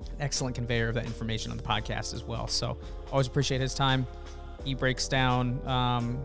[0.00, 2.46] an excellent conveyor of that information on the podcast as well.
[2.46, 2.78] So
[3.10, 4.06] always appreciate his time.
[4.64, 6.22] He breaks down um,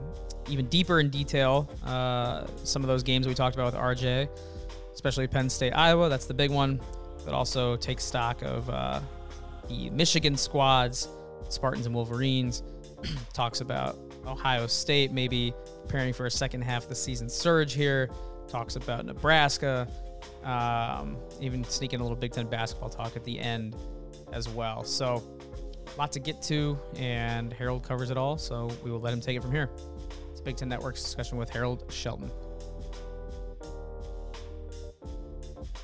[0.49, 4.29] even deeper in detail uh, some of those games we talked about with RJ,
[4.93, 6.09] especially Penn State, Iowa.
[6.09, 6.79] That's the big one,
[7.27, 9.01] but also takes stock of uh,
[9.67, 11.09] the Michigan squads,
[11.49, 12.63] Spartans and Wolverines.
[13.33, 18.09] Talks about Ohio State maybe preparing for a second half of the season surge here.
[18.47, 19.89] Talks about Nebraska,
[20.45, 23.75] um, even sneaking a little Big Ten basketball talk at the end
[24.31, 24.85] as well.
[24.85, 25.21] So,
[25.85, 28.37] a lot to get to, and Harold covers it all.
[28.37, 29.69] So, we will let him take it from here.
[30.31, 32.31] It's Big Ten Network's discussion with Harold Shelton.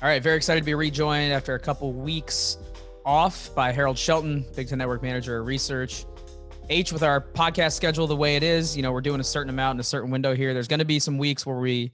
[0.04, 2.58] All right, very excited to be rejoined after a couple weeks
[3.06, 6.04] off by Harold Shelton, Big Ten Network Manager of Research.
[6.68, 9.48] H, with our podcast schedule the way it is, you know, we're doing a certain
[9.48, 10.52] amount in a certain window here.
[10.52, 11.90] There's going to be some weeks where we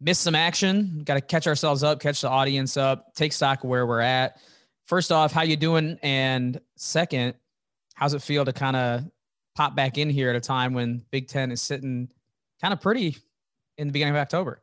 [0.00, 1.02] miss some action.
[1.04, 4.36] Got to catch ourselves up, catch the audience up, take stock of where we're at.
[4.86, 5.98] First off, how you doing?
[6.04, 7.34] And second,
[7.94, 9.10] how's it feel to kind of
[9.56, 12.10] pop back in here at a time when Big Ten is sitting
[12.60, 13.16] kind of pretty
[13.76, 14.60] in the beginning of October?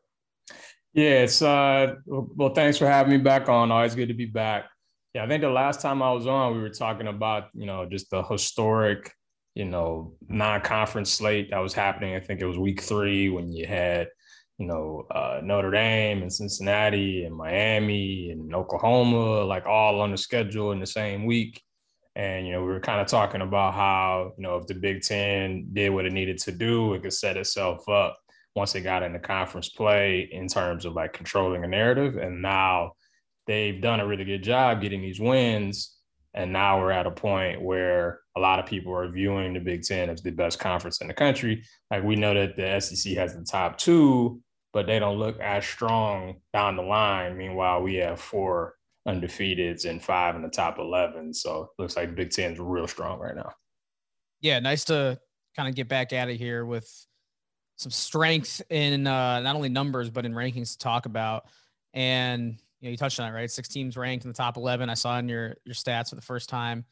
[0.94, 3.72] Yeah, it's uh well, thanks for having me back on.
[3.72, 4.66] Always good to be back.
[5.14, 7.86] Yeah, I think the last time I was on, we were talking about, you know,
[7.86, 9.12] just the historic,
[9.56, 12.16] you know, non-conference slate that was happening.
[12.16, 14.08] I think it was week three when you had,
[14.58, 20.18] you know, uh, Notre Dame and Cincinnati and Miami and Oklahoma, like all on the
[20.18, 21.62] schedule in the same week.
[22.16, 25.02] And, you know, we were kind of talking about how, you know, if the Big
[25.02, 28.18] Ten did what it needed to do, it could set itself up
[28.56, 32.18] once they got into conference play in terms of like controlling a narrative.
[32.18, 32.94] And now
[33.48, 35.98] they've done a really good job getting these wins.
[36.34, 39.84] And now we're at a point where a lot of people are viewing the Big
[39.84, 41.64] Ten as the best conference in the country.
[41.90, 44.42] Like we know that the SEC has the top two,
[44.74, 47.38] but they don't look as strong down the line.
[47.38, 48.76] Meanwhile, we have four
[49.08, 51.34] undefeateds and five in the top 11.
[51.34, 53.52] So it looks like Big Ten's real strong right now.
[54.40, 55.20] Yeah, nice to
[55.56, 56.90] kind of get back at it here with
[57.82, 61.46] some strength in uh, not only numbers but in rankings to talk about.
[61.94, 63.50] And you know, you touched on it, right?
[63.50, 64.90] Six teams ranked in the top 11.
[64.90, 66.86] I saw in your your stats for the first time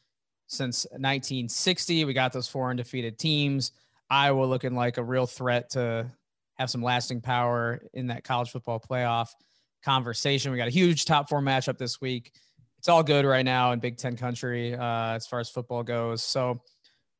[0.47, 2.05] since 1960.
[2.05, 3.71] We got those four undefeated teams.
[4.09, 6.11] Iowa looking like a real threat to
[6.57, 9.29] have some lasting power in that college football playoff
[9.83, 10.51] conversation.
[10.51, 12.33] We got a huge top four matchup this week.
[12.79, 16.23] It's all good right now in Big Ten country uh, as far as football goes.
[16.23, 16.61] So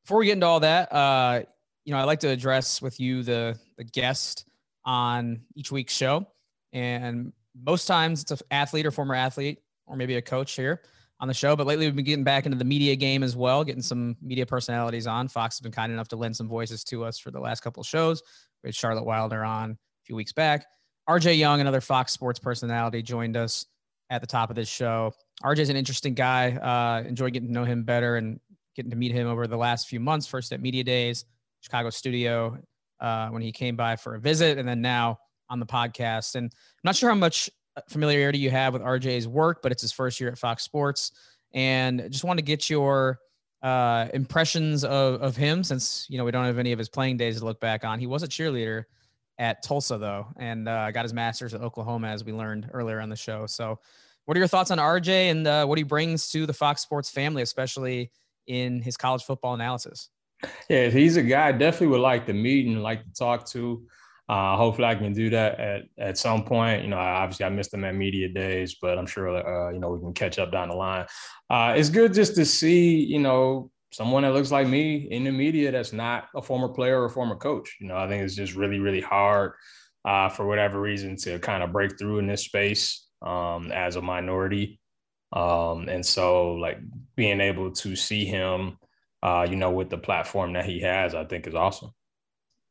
[0.02, 1.42] before we get into all that, uh,
[1.84, 4.44] you know, I like to address with you the the guest
[4.84, 6.26] on each week's show,
[6.72, 10.82] and most times it's an athlete or former athlete or maybe a coach here
[11.20, 11.56] on the show.
[11.56, 14.46] But lately we've been getting back into the media game as well, getting some media
[14.46, 15.28] personalities on.
[15.28, 17.80] Fox has been kind enough to lend some voices to us for the last couple
[17.80, 18.22] of shows.
[18.62, 20.66] We had Charlotte Wilder on a few weeks back.
[21.08, 23.66] RJ Young, another Fox Sports personality, joined us
[24.10, 25.12] at the top of this show.
[25.42, 26.52] RJ's an interesting guy.
[26.52, 28.38] Uh, enjoyed getting to know him better and
[28.76, 30.26] getting to meet him over the last few months.
[30.26, 31.24] First at Media Days,
[31.60, 32.58] Chicago studio,
[33.00, 35.18] uh, when he came by for a visit, and then now
[35.48, 36.34] on the podcast.
[36.34, 37.50] And I'm not sure how much
[37.88, 41.12] familiarity you have with RJ's work, but it's his first year at Fox Sports.
[41.52, 43.18] And just want to get your
[43.62, 47.16] uh, impressions of, of him since, you know, we don't have any of his playing
[47.16, 47.98] days to look back on.
[47.98, 48.84] He was a cheerleader
[49.38, 53.08] at Tulsa, though, and uh, got his master's at Oklahoma, as we learned earlier on
[53.08, 53.46] the show.
[53.46, 53.78] So,
[54.26, 57.10] what are your thoughts on RJ and uh, what he brings to the Fox Sports
[57.10, 58.12] family, especially
[58.46, 60.10] in his college football analysis?
[60.68, 63.84] Yeah, he's a guy I definitely would like to meet and like to talk to.
[64.28, 66.84] Uh, hopefully, I can do that at at some point.
[66.84, 69.90] You know, obviously, I missed them at media days, but I'm sure uh, you know
[69.90, 71.06] we can catch up down the line.
[71.50, 75.32] Uh, it's good just to see you know someone that looks like me in the
[75.32, 77.76] media that's not a former player or a former coach.
[77.80, 79.54] You know, I think it's just really really hard
[80.04, 84.02] uh, for whatever reason to kind of break through in this space um, as a
[84.02, 84.80] minority.
[85.32, 86.78] Um, and so, like
[87.16, 88.78] being able to see him,
[89.22, 91.92] uh, you know, with the platform that he has, I think is awesome.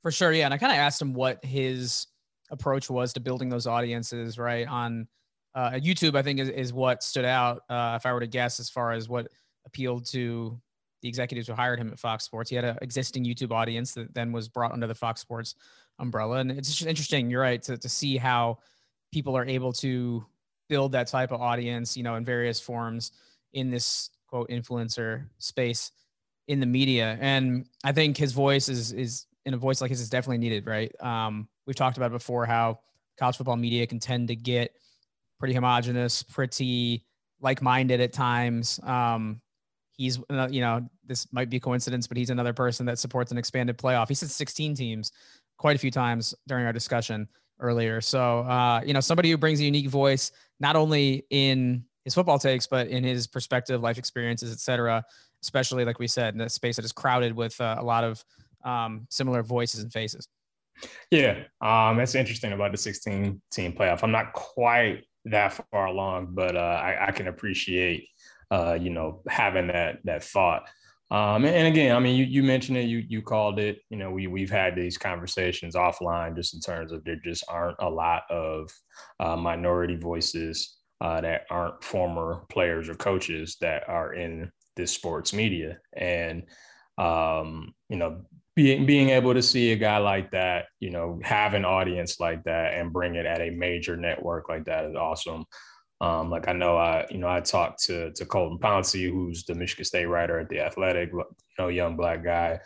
[0.02, 0.46] For sure, yeah.
[0.46, 2.08] And I kind of asked him what his
[2.52, 4.68] approach was to building those audiences, right?
[4.68, 5.08] On
[5.56, 7.64] uh, YouTube, I think is, is what stood out.
[7.70, 9.28] Uh, if I were to guess, as far as what
[9.66, 10.60] appealed to
[11.02, 14.14] the executives who hired him at Fox Sports, he had an existing YouTube audience that
[14.14, 15.56] then was brought under the Fox Sports
[16.00, 17.30] umbrella, and it's just interesting.
[17.30, 18.60] You're right to to see how
[19.12, 20.26] people are able to
[20.70, 23.12] build that type of audience, you know, in various forms
[23.54, 25.92] in this quote influencer space
[26.50, 27.18] in the media.
[27.22, 30.66] And I think his voice is is in a voice like his is definitely needed,
[30.66, 30.92] right?
[31.00, 32.80] Um, we've talked about before how
[33.18, 34.72] college football media can tend to get
[35.40, 37.06] pretty homogenous, pretty
[37.40, 38.80] like-minded at times.
[38.84, 39.42] Um,
[39.94, 43.32] he's, uh, you know, this might be a coincidence, but he's another person that supports
[43.32, 44.10] an expanded playoff.
[44.10, 45.12] He said 16 teams
[45.58, 48.02] quite a few times during our discussion earlier.
[48.02, 52.40] So, uh, you know, somebody who brings a unique voice, not only in his football
[52.40, 55.06] takes, but in his perspective, life experiences, et cetera,
[55.44, 58.24] especially like we said, in a space that is crowded with uh, a lot of
[58.64, 60.28] um, similar voices and faces.
[61.12, 64.04] Yeah, um, that's interesting about the 16 team playoff.
[64.04, 68.08] I'm not quite that far along, but uh, I, I, can appreciate,
[68.50, 70.64] uh, you know, having that that thought.
[71.12, 73.80] Um, and, again, I mean, you, you mentioned it, you you called it.
[73.90, 77.78] You know, we we've had these conversations offline, just in terms of there just aren't
[77.80, 78.72] a lot of
[79.20, 85.34] uh, minority voices uh, that aren't former players or coaches that are in this sports
[85.34, 86.44] media, and
[86.98, 88.22] um, you know,
[88.56, 92.44] being being able to see a guy like that, you know, have an audience like
[92.44, 95.46] that and bring it at a major network like that is awesome.
[96.02, 99.56] Um, like I know I, you know, I talked to to Colton Pouncy, who's the
[99.56, 101.26] Michigan State writer at the Athletic, you
[101.58, 102.60] know, young black guy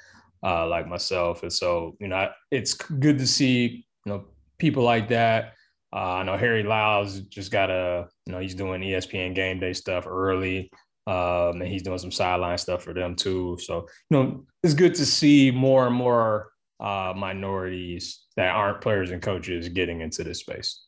[0.44, 4.26] uh, like myself, and so you know, it's good to see you know
[4.58, 5.54] people like that.
[5.94, 9.74] Uh, I know Harry Lyles just got a, you know, he's doing ESPN game day
[9.74, 10.72] stuff early.
[11.06, 13.58] Um, and he's doing some sideline stuff for them too.
[13.62, 19.12] So, you know, it's good to see more and more uh, minorities that aren't players
[19.12, 20.86] and coaches getting into this space.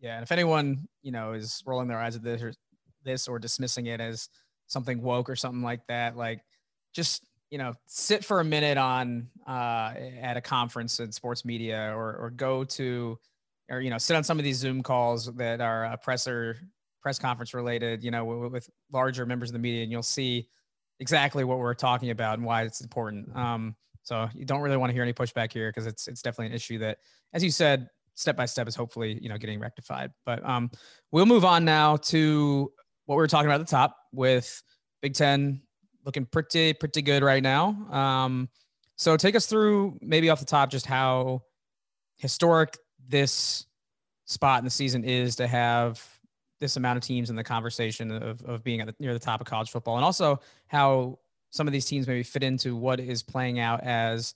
[0.00, 2.52] Yeah, and if anyone you know is rolling their eyes at this or
[3.04, 4.28] this or dismissing it as
[4.66, 6.40] something woke or something like that, like
[6.94, 11.92] just you know sit for a minute on uh, at a conference in sports media
[11.94, 13.18] or or go to
[13.70, 16.58] or you know sit on some of these Zoom calls that are uh, presser
[17.04, 20.48] press conference related, you know, with, with, larger members of the media, and you'll see
[21.00, 23.28] exactly what we're talking about and why it's important.
[23.36, 26.46] Um, so you don't really want to hear any pushback here because it's it's definitely
[26.46, 26.98] an issue that,
[27.34, 30.12] as you said, step by step is hopefully you know getting rectified.
[30.24, 30.70] But um,
[31.12, 32.72] we'll move on now to
[33.04, 34.62] what we were talking about at the top with
[35.02, 35.60] Big Ten
[36.06, 37.68] looking pretty pretty good right now.
[37.90, 38.48] Um,
[38.96, 41.42] so take us through maybe off the top just how
[42.16, 43.66] historic this
[44.24, 46.02] spot in the season is to have
[46.60, 49.40] this amount of teams in the conversation of, of being at the, near the top
[49.40, 51.18] of college football, and also how
[51.50, 54.34] some of these teams maybe fit into what is playing out as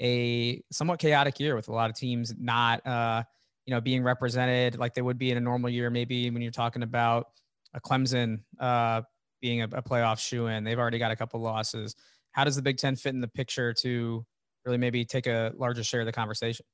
[0.00, 3.22] a somewhat chaotic year with a lot of teams not, uh,
[3.66, 5.90] you know, being represented like they would be in a normal year.
[5.90, 7.28] Maybe when you're talking about
[7.74, 9.02] a Clemson uh,
[9.40, 11.94] being a, a playoff shoe in, they've already got a couple losses.
[12.32, 14.24] How does the Big Ten fit in the picture to
[14.64, 16.66] really maybe take a larger share of the conversation?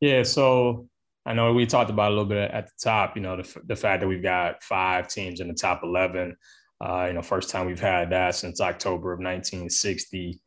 [0.00, 0.88] Yeah, so
[1.26, 3.76] I know we talked about a little bit at the top, you know, the, the
[3.76, 6.36] fact that we've got five teams in the top 11.
[6.82, 10.40] Uh, you know, first time we've had that since October of 1960.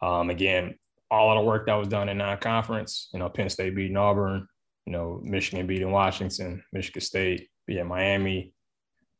[0.00, 0.74] Um, again,
[1.10, 4.48] all of the work that was done in non-conference, you know, Penn State beating Auburn,
[4.86, 8.54] you know, Michigan beating Washington, Michigan State beating Miami,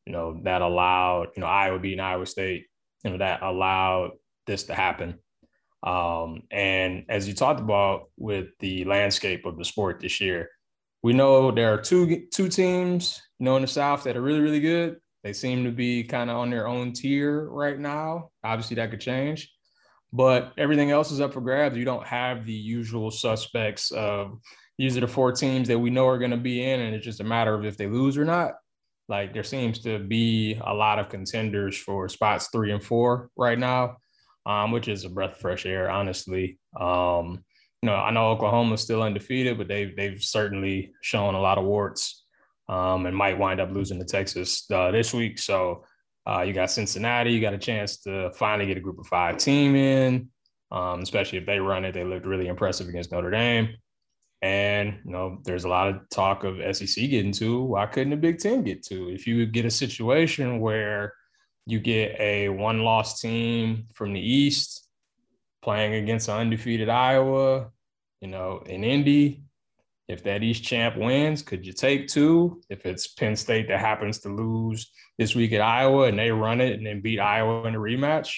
[0.06, 2.66] you know, that allowed, you know, Iowa beating Iowa State,
[3.04, 4.12] you know, that allowed
[4.46, 5.18] this to happen.
[5.82, 10.48] Um, and as you talked about with the landscape of the sport this year,
[11.04, 14.40] we know there are two two teams, you know, in the South that are really
[14.40, 14.96] really good.
[15.22, 18.30] They seem to be kind of on their own tier right now.
[18.42, 19.52] Obviously, that could change,
[20.14, 21.76] but everything else is up for grabs.
[21.76, 24.38] You don't have the usual suspects of
[24.78, 27.04] these are the four teams that we know are going to be in, and it's
[27.04, 28.52] just a matter of if they lose or not.
[29.06, 33.58] Like there seems to be a lot of contenders for spots three and four right
[33.58, 33.98] now,
[34.46, 36.58] um, which is a breath of fresh air, honestly.
[36.80, 37.44] Um,
[37.84, 41.64] you know, I know Oklahoma's still undefeated, but they've they've certainly shown a lot of
[41.64, 42.24] warts,
[42.66, 45.38] um, and might wind up losing to Texas uh, this week.
[45.38, 45.84] So
[46.26, 49.36] uh, you got Cincinnati, you got a chance to finally get a Group of Five
[49.36, 50.30] team in,
[50.72, 51.92] um, especially if they run it.
[51.92, 53.76] They looked really impressive against Notre Dame,
[54.40, 57.64] and you know, there's a lot of talk of SEC getting to.
[57.64, 59.10] Why couldn't the Big Ten get to?
[59.10, 61.12] If you get a situation where
[61.66, 64.88] you get a one-loss team from the East
[65.62, 67.70] playing against an undefeated Iowa,
[68.24, 69.42] you know, in Indy,
[70.08, 72.62] if that East champ wins, could you take two?
[72.70, 76.62] If it's Penn State that happens to lose this week at Iowa and they run
[76.62, 78.34] it and then beat Iowa in a rematch,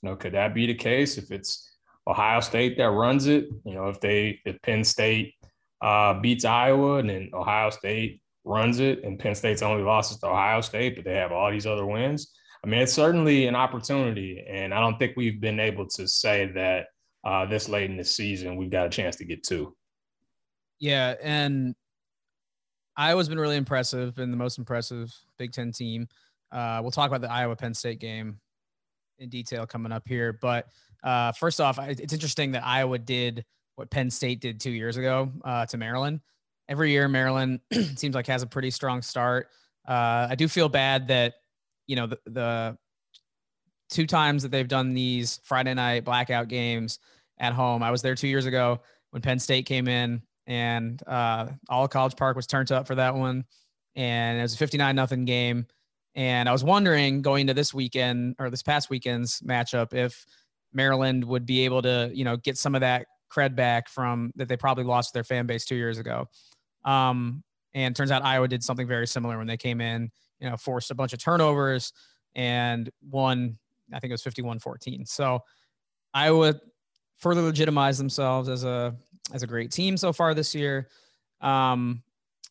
[0.00, 1.18] you know, could that be the case?
[1.18, 1.68] If it's
[2.06, 5.34] Ohio State that runs it, you know, if they if Penn State
[5.82, 10.28] uh, beats Iowa and then Ohio State runs it and Penn State's only losses to
[10.28, 12.32] Ohio State, but they have all these other wins.
[12.62, 16.52] I mean, it's certainly an opportunity, and I don't think we've been able to say
[16.54, 16.86] that
[17.24, 19.74] uh, this late in the season, we've got a chance to get two.
[20.78, 21.74] Yeah, and
[22.96, 26.08] Iowa's been really impressive, been the most impressive Big Ten team.
[26.52, 28.38] Uh, we'll talk about the Iowa Penn State game
[29.18, 30.32] in detail coming up here.
[30.32, 30.68] But
[31.02, 33.44] uh, first off, it's interesting that Iowa did
[33.76, 36.20] what Penn State did two years ago uh, to Maryland.
[36.68, 37.60] Every year, Maryland
[37.96, 39.48] seems like has a pretty strong start.
[39.86, 41.34] Uh, I do feel bad that
[41.86, 42.78] you know the, the
[43.90, 46.98] two times that they've done these Friday night blackout games
[47.38, 47.82] at home.
[47.82, 48.80] I was there two years ago
[49.10, 53.14] when Penn State came in, and uh, all College Park was turned up for that
[53.14, 53.44] one,
[53.96, 55.66] and it was a 59 nothing game.
[56.14, 60.24] And I was wondering going into this weekend or this past weekend's matchup if
[60.72, 64.48] Maryland would be able to, you know, get some of that cred back from that
[64.48, 66.26] they probably lost their fan base two years ago.
[66.84, 70.56] Um, and turns out Iowa did something very similar when they came in, you know,
[70.56, 71.92] forced a bunch of turnovers
[72.36, 73.58] and won,
[73.92, 75.06] I think it was 51 14.
[75.06, 75.40] So
[76.12, 76.54] Iowa
[77.16, 78.94] further legitimize themselves as a,
[79.32, 80.88] as a great team so far this year.
[81.40, 82.02] Um,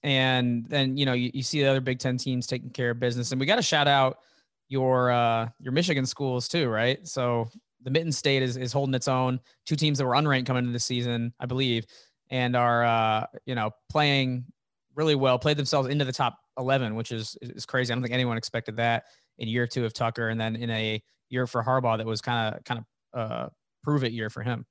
[0.04, 3.00] and then, you know, you, you see the other Big Ten teams taking care of
[3.00, 3.32] business.
[3.32, 4.20] And we got to shout out
[4.68, 7.06] your, uh, your Michigan schools too, right?
[7.08, 7.50] So
[7.84, 9.40] the Mitten State is, is holding its own.
[9.66, 11.86] Two teams that were unranked coming into the season, I believe,
[12.30, 14.46] and are uh, you know playing
[14.96, 15.38] really well.
[15.38, 17.92] Played themselves into the top eleven, which is is crazy.
[17.92, 19.06] I don't think anyone expected that
[19.38, 22.56] in year two of Tucker, and then in a year for Harbaugh that was kind
[22.56, 22.86] of kind of
[23.20, 23.50] uh,
[23.84, 24.66] prove it year for him.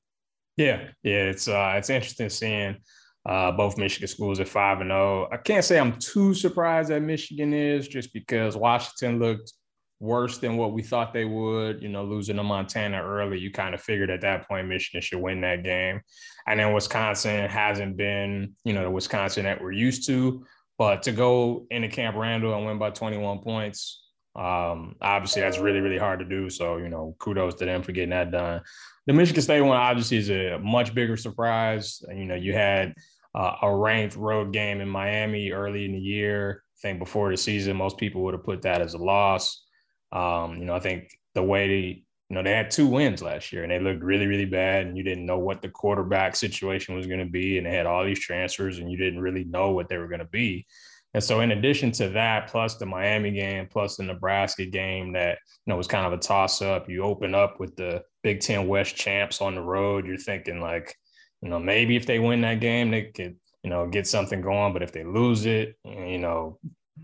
[0.56, 2.76] Yeah, yeah, it's uh, it's interesting seeing
[3.24, 5.28] uh, both Michigan schools at five and zero.
[5.32, 9.52] I can't say I'm too surprised that Michigan is, just because Washington looked
[10.00, 11.82] worse than what we thought they would.
[11.82, 15.20] You know, losing to Montana early, you kind of figured at that point Michigan should
[15.20, 16.00] win that game.
[16.46, 20.44] And then Wisconsin hasn't been, you know, the Wisconsin that we're used to.
[20.76, 24.02] But to go into Camp Randall and win by 21 points,
[24.34, 26.48] um, obviously that's really, really hard to do.
[26.48, 28.62] So, you know, kudos to them for getting that done.
[29.06, 32.02] The Michigan State one obviously is a much bigger surprise.
[32.08, 32.94] You know, you had
[33.34, 36.62] uh, a ranked road game in Miami early in the year.
[36.78, 39.64] I think before the season, most people would have put that as a loss.
[40.12, 43.52] Um, you know, I think the way they, you know, they had two wins last
[43.52, 44.86] year and they looked really, really bad.
[44.86, 47.58] And you didn't know what the quarterback situation was going to be.
[47.58, 50.20] And they had all these transfers and you didn't really know what they were going
[50.20, 50.66] to be.
[51.14, 55.38] And so, in addition to that, plus the Miami game, plus the Nebraska game that
[55.66, 58.66] you know was kind of a toss up, you open up with the Big Ten
[58.66, 60.06] West champs on the road.
[60.06, 60.94] You're thinking like,
[61.42, 64.72] you know, maybe if they win that game, they could you know get something going.
[64.72, 66.58] But if they lose it, you know,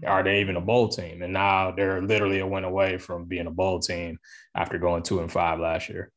[0.06, 1.22] are they even a bowl team?
[1.22, 4.18] And now they're literally a win away from being a bowl team
[4.54, 6.12] after going two and five last year.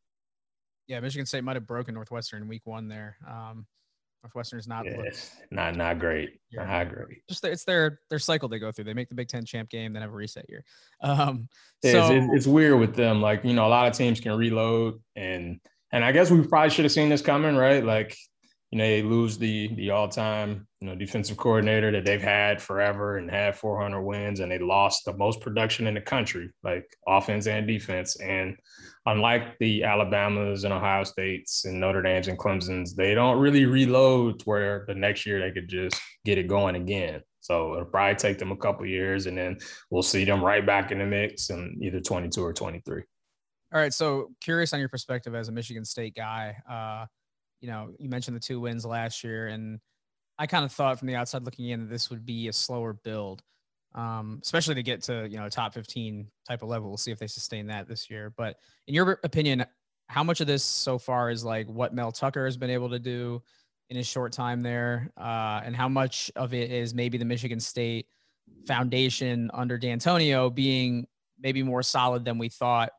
[0.87, 3.17] Yeah, Michigan State might have broken Northwestern in week one there.
[3.29, 3.65] Um,
[4.23, 5.09] Northwestern is not yeah,
[5.49, 6.39] not not great.
[6.51, 6.65] Yeah.
[6.65, 7.27] Not great.
[7.27, 8.85] Just it's their their cycle they go through.
[8.85, 10.63] They make the Big Ten champ game, then have a reset year.
[11.01, 11.47] Um,
[11.83, 13.21] so it's, it's weird with them.
[13.21, 15.59] Like you know, a lot of teams can reload, and
[15.91, 17.83] and I guess we probably should have seen this coming, right?
[17.83, 18.15] Like
[18.71, 22.61] you know, they lose the the all time you know defensive coordinator that they've had
[22.61, 26.85] forever and had 400 wins, and they lost the most production in the country, like
[27.05, 28.19] offense and defense.
[28.21, 28.55] And
[29.05, 34.41] unlike the Alabamas and Ohio States and Notre Dames and Clemson's, they don't really reload
[34.45, 37.21] where the next year they could just get it going again.
[37.41, 39.57] So it'll probably take them a couple years, and then
[39.89, 43.03] we'll see them right back in the mix in either 22 or 23.
[43.73, 43.93] All right.
[43.93, 46.55] So curious on your perspective as a Michigan State guy.
[46.69, 47.05] Uh,
[47.61, 49.79] you know, you mentioned the two wins last year, and
[50.37, 52.93] I kind of thought from the outside looking in that this would be a slower
[52.93, 53.43] build,
[53.93, 56.89] um, especially to get to you know a top 15 type of level.
[56.89, 58.33] We'll see if they sustain that this year.
[58.35, 58.57] But
[58.87, 59.65] in your opinion,
[60.07, 62.99] how much of this so far is like what Mel Tucker has been able to
[62.99, 63.41] do
[63.89, 67.59] in his short time there, uh, and how much of it is maybe the Michigan
[67.59, 68.07] State
[68.65, 71.07] foundation under Dantonio being
[71.39, 72.91] maybe more solid than we thought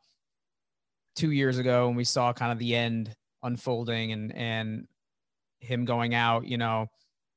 [1.17, 4.87] two years ago when we saw kind of the end unfolding and and
[5.61, 6.89] him going out, you know,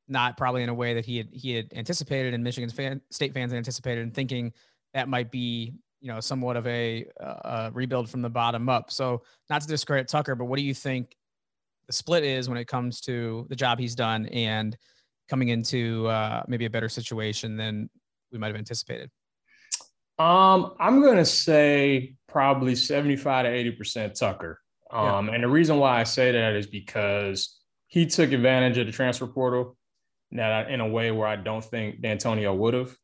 [0.08, 3.34] not probably in a way that he had he had anticipated and Michigan's fan, state
[3.34, 4.54] fans anticipated and thinking
[4.94, 8.92] that might be you know somewhat of a, a rebuild from the bottom up.
[8.92, 11.16] So not to discredit Tucker, but what do you think
[11.88, 14.78] the split is when it comes to the job he's done and
[15.30, 17.90] coming into uh, maybe a better situation than
[18.32, 19.10] we might have anticipated?
[20.18, 24.62] Um, I'm gonna say probably 75 to 80 percent Tucker.
[24.96, 25.36] Um, yeah.
[25.36, 29.28] And the reason why I say that is because he took advantage of the transfer
[29.28, 29.78] portal
[30.32, 32.96] that in a way where I don't think Dantonio would have.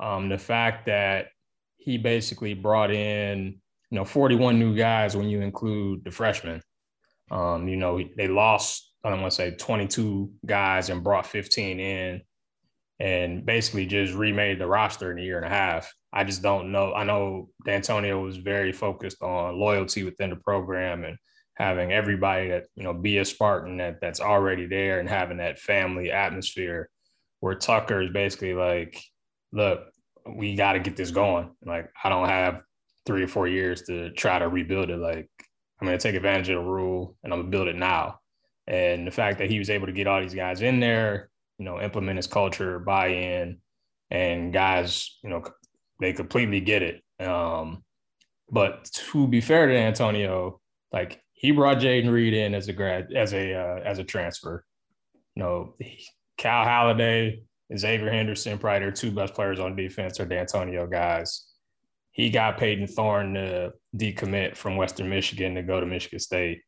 [0.00, 1.28] Um, the fact that
[1.76, 3.60] he basically brought in,
[3.90, 6.62] you know, 41 new guys when you include the freshmen.
[7.30, 11.80] Um, you know, they lost, I don't want to say 22 guys and brought 15
[11.80, 12.22] in
[13.00, 15.92] and basically just remade the roster in a year and a half.
[16.12, 16.92] I just don't know.
[16.94, 21.16] I know Dantonio was very focused on loyalty within the program and
[21.54, 25.58] having everybody that you know be a Spartan that that's already there and having that
[25.58, 26.88] family atmosphere.
[27.40, 29.02] Where Tucker is basically like,
[29.50, 29.88] look,
[30.36, 31.50] we got to get this going.
[31.64, 32.60] Like I don't have
[33.04, 34.98] three or four years to try to rebuild it.
[34.98, 35.28] Like
[35.80, 38.20] I'm going to take advantage of the rule and I'm going to build it now.
[38.66, 41.64] And the fact that he was able to get all these guys in there, you
[41.64, 43.58] know, implement his culture, buy in,
[44.10, 45.42] and guys, you know,
[46.02, 47.02] they completely get it.
[47.24, 47.84] Um,
[48.50, 50.60] but to be fair to Antonio,
[50.92, 54.64] like he brought Jayden Reed in as a grad, as a uh, as a transfer.
[55.34, 55.74] You know,
[56.36, 57.42] Cal Haladay,
[57.76, 61.48] Xavier Henderson, probably two best players on defense are Dantonio guys.
[62.10, 66.60] He got Payton Thorne to decommit from Western Michigan to go to Michigan State.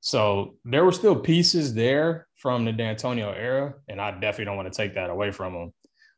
[0.00, 4.72] So there were still pieces there from the Dantonio era, and I definitely don't want
[4.72, 5.72] to take that away from him.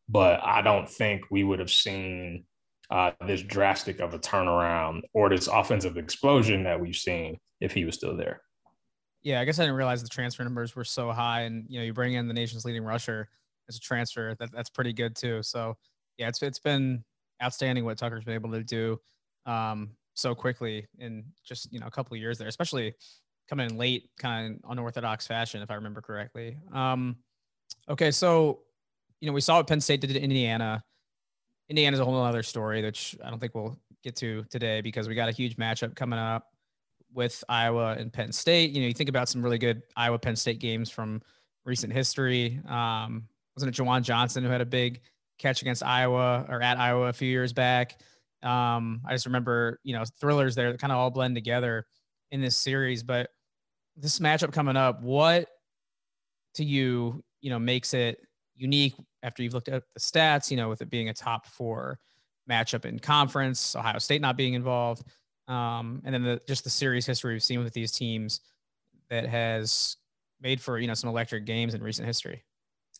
[0.09, 2.45] But I don't think we would have seen
[2.93, 7.87] uh, this drastic of a turnaround or this offensive explosion that we've seen if he
[7.87, 8.43] was still there.
[9.23, 11.87] Yeah, I guess I didn't realize the transfer numbers were so high, and you know,
[11.87, 13.31] you bring in the nation's leading rusher
[13.69, 14.37] as a transfer.
[14.39, 15.43] That that's pretty good too.
[15.43, 15.79] So
[16.19, 17.03] yeah, it's it's been
[17.43, 19.01] outstanding what Tucker's been able to do
[19.47, 22.95] um, so quickly in just you know a couple of years there, especially
[23.49, 26.59] coming in late, kind of unorthodox fashion, if I remember correctly.
[26.75, 27.17] Um,
[27.89, 28.61] okay, so
[29.21, 30.85] you know we saw what Penn State did to Indiana.
[31.73, 35.15] Indiana's a whole other story, which I don't think we'll get to today because we
[35.15, 36.49] got a huge matchup coming up
[37.15, 38.73] with Iowa and Penn State.
[38.73, 41.23] You know, you think about some really good Iowa Penn State games from
[41.65, 42.61] recent history.
[42.69, 45.01] Um, wasn't it Juwan Johnson who had a big
[45.39, 47.99] catch against Iowa or at Iowa a few years back?
[48.43, 51.87] Um, I just remember, you know, thrillers there that kind of all blend together
[52.33, 53.03] in this series.
[53.03, 53.31] But
[53.97, 55.49] this matchup coming up, what
[56.57, 58.19] to you, you know, makes it
[58.57, 61.99] unique after you've looked at the stats, you know, with it being a top four
[62.49, 65.05] matchup in conference, Ohio State not being involved,
[65.49, 68.41] um, and then the, just the series history we've seen with these teams
[69.11, 69.97] that has
[70.41, 72.43] made for you know some electric games in recent history.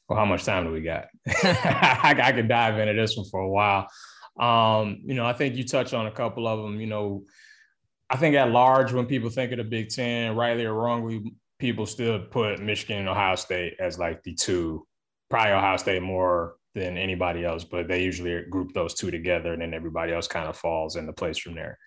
[0.09, 1.07] Well, how much time do we got?
[1.27, 3.89] I, I could dive into this one for a while.
[4.39, 6.81] Um, you know, I think you touched on a couple of them.
[6.81, 7.25] You know,
[8.11, 11.87] I think at large, when people think of the Big Ten, rightly or wrongly, people
[11.87, 14.87] still put Michigan and Ohio State as like the two,
[15.33, 19.63] probably Ohio State more than anybody else, but they usually group those two together and
[19.63, 21.79] then everybody else kind of falls into place from there.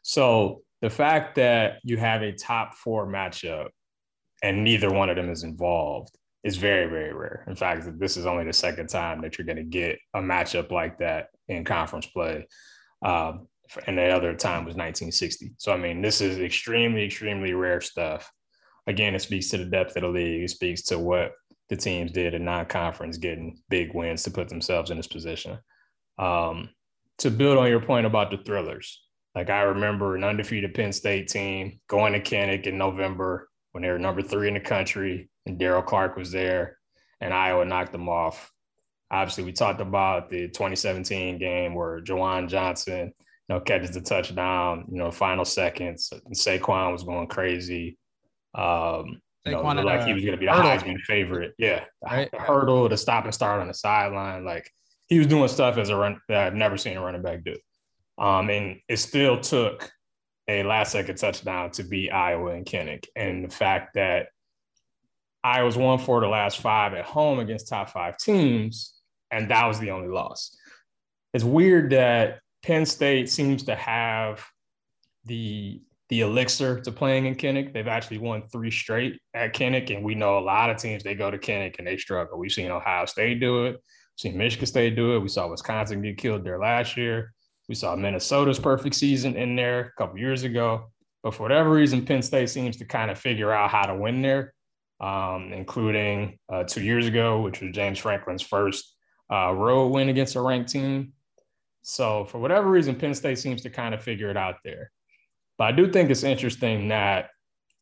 [0.00, 3.68] So the fact that you have a top four matchup
[4.42, 7.44] and neither one of them is involved is very, very rare.
[7.46, 10.70] In fact, this is only the second time that you're going to get a matchup
[10.70, 12.46] like that in conference play.
[13.04, 13.48] Um,
[13.86, 15.52] and the other time was 1960.
[15.58, 18.32] So, I mean, this is extremely, extremely rare stuff.
[18.86, 20.44] Again, it speaks to the depth of the league.
[20.44, 21.32] It speaks to what
[21.68, 25.58] the teams did in non-conference, getting big wins to put themselves in this position.
[26.18, 26.70] Um,
[27.18, 29.00] to build on your point about the thrillers,
[29.34, 33.90] like I remember an undefeated Penn State team going to Kinnick in November when they
[33.90, 36.78] were number three in the country, and Daryll Clark was there,
[37.20, 38.50] and Iowa knocked them off.
[39.10, 44.86] Obviously, we talked about the 2017 game where Juwan Johnson, you know, catches the touchdown,
[44.90, 47.98] you know, final seconds, and Saquon was going crazy.
[48.54, 50.70] Um, you know, like he was going to be the hurdle.
[50.70, 51.54] Heisman favorite.
[51.58, 52.30] Yeah, right.
[52.30, 54.70] the hurdle, the stop and start on the sideline, like
[55.06, 57.56] he was doing stuff as a run that I've never seen a running back do.
[58.16, 59.90] Um, and it still took
[60.48, 63.06] a last second touchdown to beat Iowa and Kinnick.
[63.16, 64.28] And the fact that
[65.42, 68.94] Iowa's won for the last five at home against top five teams,
[69.30, 70.56] and that was the only loss.
[71.34, 74.44] It's weird that Penn State seems to have
[75.26, 77.72] the the elixir to playing in Kinnick.
[77.72, 81.14] They've actually won three straight at Kinnick, and we know a lot of teams they
[81.14, 82.38] go to Kinnick and they struggle.
[82.38, 83.80] We've seen Ohio State do it, we've
[84.16, 85.20] seen Michigan State do it.
[85.20, 87.32] We saw Wisconsin get killed there last year.
[87.68, 90.90] We saw Minnesota's perfect season in there a couple years ago.
[91.22, 94.20] But for whatever reason, Penn State seems to kind of figure out how to win
[94.20, 94.52] there,
[95.00, 98.94] um, including uh, two years ago, which was James Franklin's first
[99.32, 101.14] uh, road win against a ranked team.
[101.80, 104.90] So for whatever reason, Penn State seems to kind of figure it out there.
[105.58, 107.30] But I do think it's interesting that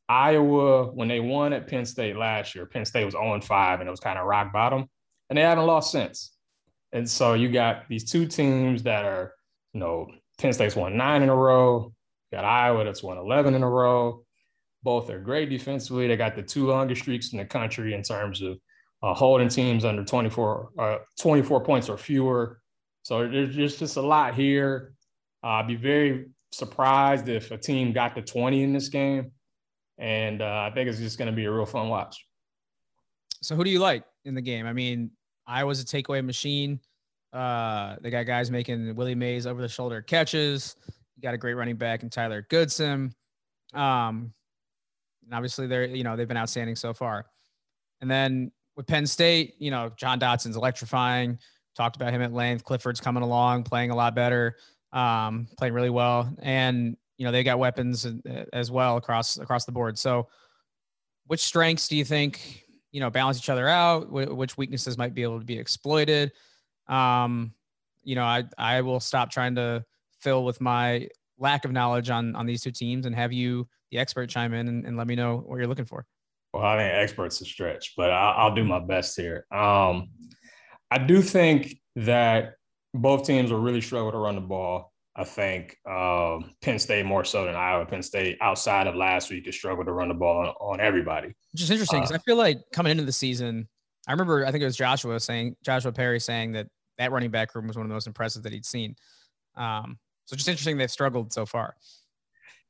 [0.08, 3.88] Iowa, when they won at Penn State last year, Penn State was 0 5 and
[3.88, 4.86] it was kind of rock bottom,
[5.28, 6.32] and they haven't lost since.
[6.92, 9.32] And so you got these two teams that are
[9.72, 10.08] you know,
[10.38, 11.92] Penn State's won nine in a row.
[12.30, 14.24] you got Iowa that's won 11 in a row.
[14.82, 16.08] Both are great defensively.
[16.08, 18.58] They got the two longest streaks in the country in terms of
[19.02, 22.60] uh, holding teams under 24, uh, 24 points or fewer.
[23.02, 24.94] So there's just, just a lot here.
[25.42, 29.32] Uh, I'd be very surprised if a team got to 20 in this game.
[29.98, 32.26] And uh, I think it's just going to be a real fun watch.
[33.42, 34.66] So who do you like in the game?
[34.66, 35.11] I mean,
[35.46, 36.80] Iowa's a takeaway machine.
[37.32, 40.76] Uh, they got guys making Willie Mays over the shoulder catches.
[41.16, 43.14] You got a great running back in Tyler Goodson.
[43.74, 44.32] Um,
[45.24, 47.26] and obviously they're, you know, they've been outstanding so far.
[48.00, 51.38] And then with Penn State, you know, Jahan Dotson's electrifying.
[51.74, 52.64] Talked about him at length.
[52.64, 54.57] Clifford's coming along, playing a lot better,
[54.93, 56.32] um, playing really well.
[56.43, 58.07] And, you know, they got weapons
[58.53, 59.99] as well across across the board.
[59.99, 60.28] So
[61.26, 64.11] which strengths do you think, you know, balance each other out?
[64.11, 66.32] Which weaknesses might be able to be exploited?
[66.88, 67.55] Um,
[68.03, 69.84] you know, I I will stop trying to
[70.20, 73.99] fill with my lack of knowledge on on these two teams and have you, the
[73.99, 76.05] expert, chime in and, and let me know what you're looking for.
[76.53, 79.47] Well, I think experts a stretch, but I'll, I'll do my best here.
[79.51, 80.11] Um,
[80.90, 82.57] I do think that
[82.95, 84.93] both teams will really struggle to run the ball.
[85.14, 87.84] I think um, Penn State more so than Iowa.
[87.84, 91.28] Penn State outside of last week has struggled to run the ball on, on everybody.
[91.53, 93.68] Which is interesting because uh, I feel like coming into the season,
[94.09, 96.68] I remember I think it was Joshua saying Joshua Perry saying that
[96.99, 98.97] that running back room was one of the most impressive that he'd seen.
[99.55, 101.76] Um, so just interesting they've struggled so far.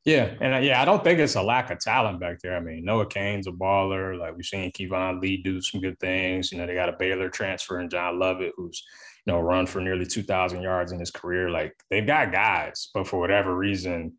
[0.04, 2.56] Yeah, and uh, yeah, I don't think it's a lack of talent back there.
[2.56, 4.18] I mean, Noah Cain's a baller.
[4.18, 6.50] Like we've seen Keyvone Lee do some good things.
[6.50, 8.82] You know, they got a Baylor transfer and John Lovett, who's
[9.26, 11.50] you know run for nearly two thousand yards in his career.
[11.50, 14.14] Like they've got guys, but for whatever reason,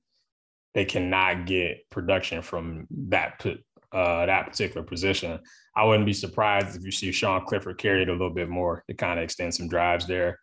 [0.74, 3.45] they cannot get production from that
[3.91, 5.39] uh, that particular position.
[5.76, 8.84] I wouldn't be surprised if you see Sean Clifford carry it a little bit more
[8.88, 10.39] to kind of extend some drives there.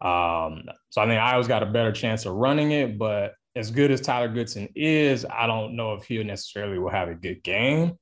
[0.00, 3.90] Um, so I think Iowa's got a better chance of running it, but as good
[3.90, 7.92] as Tyler Goodson is, I don't know if he necessarily will have a good game.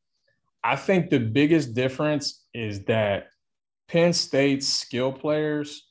[0.65, 3.29] I think the biggest difference is that
[3.89, 5.87] Penn State's skill players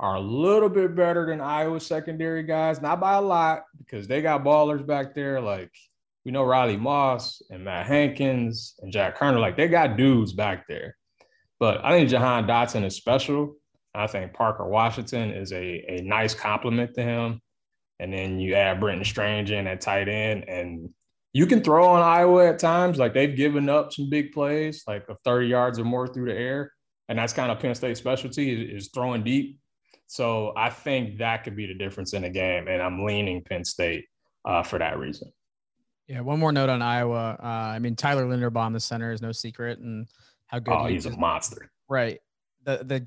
[0.00, 4.22] are a little bit better than Iowa secondary guys, not by a lot, because they
[4.22, 5.40] got ballers back there.
[5.40, 5.70] Like
[6.24, 10.66] we know Riley Moss and Matt Hankins and Jack Koerner, like they got dudes back
[10.66, 10.96] there.
[11.60, 13.56] But I think Jahan Dotson is special.
[13.94, 17.42] I think Parker Washington is a, a nice compliment to him.
[17.98, 20.88] And then you add Brenton Strange in at tight end, and
[21.34, 22.96] you can throw on Iowa at times.
[22.96, 26.38] Like they've given up some big plays, like of 30 yards or more through the
[26.38, 26.72] air.
[27.10, 29.59] And that's kind of Penn State's specialty is, is throwing deep.
[30.10, 32.66] So I think that could be the difference in the game.
[32.66, 34.06] And I'm leaning Penn State
[34.44, 35.32] uh, for that reason.
[36.08, 37.38] Yeah, one more note on Iowa.
[37.40, 40.08] Uh, I mean, Tyler Linderbaum, the center, is no secret, and
[40.48, 40.74] how good.
[40.74, 41.14] Oh, he he's is.
[41.14, 41.70] a monster.
[41.88, 42.18] Right.
[42.64, 43.06] The the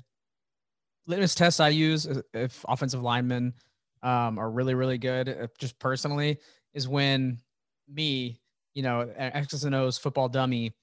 [1.06, 3.52] litmus test I use if offensive linemen
[4.02, 6.38] um, are really, really good, uh, just personally,
[6.72, 7.38] is when
[7.86, 8.40] me,
[8.72, 10.74] you know, X's and O's football dummy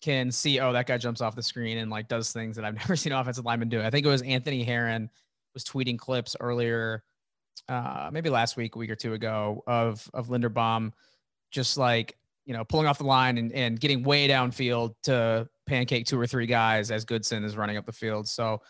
[0.00, 2.74] can see, oh, that guy jumps off the screen and like does things that I've
[2.76, 3.82] never seen offensive linemen do.
[3.82, 5.10] I think it was Anthony Herron
[5.56, 7.02] was tweeting clips earlier,
[7.68, 10.92] uh, maybe last week, a week or two ago, of of Linderbaum
[11.50, 16.06] just like you know pulling off the line and, and getting way downfield to pancake
[16.06, 18.28] two or three guys as Goodson is running up the field.
[18.28, 18.60] So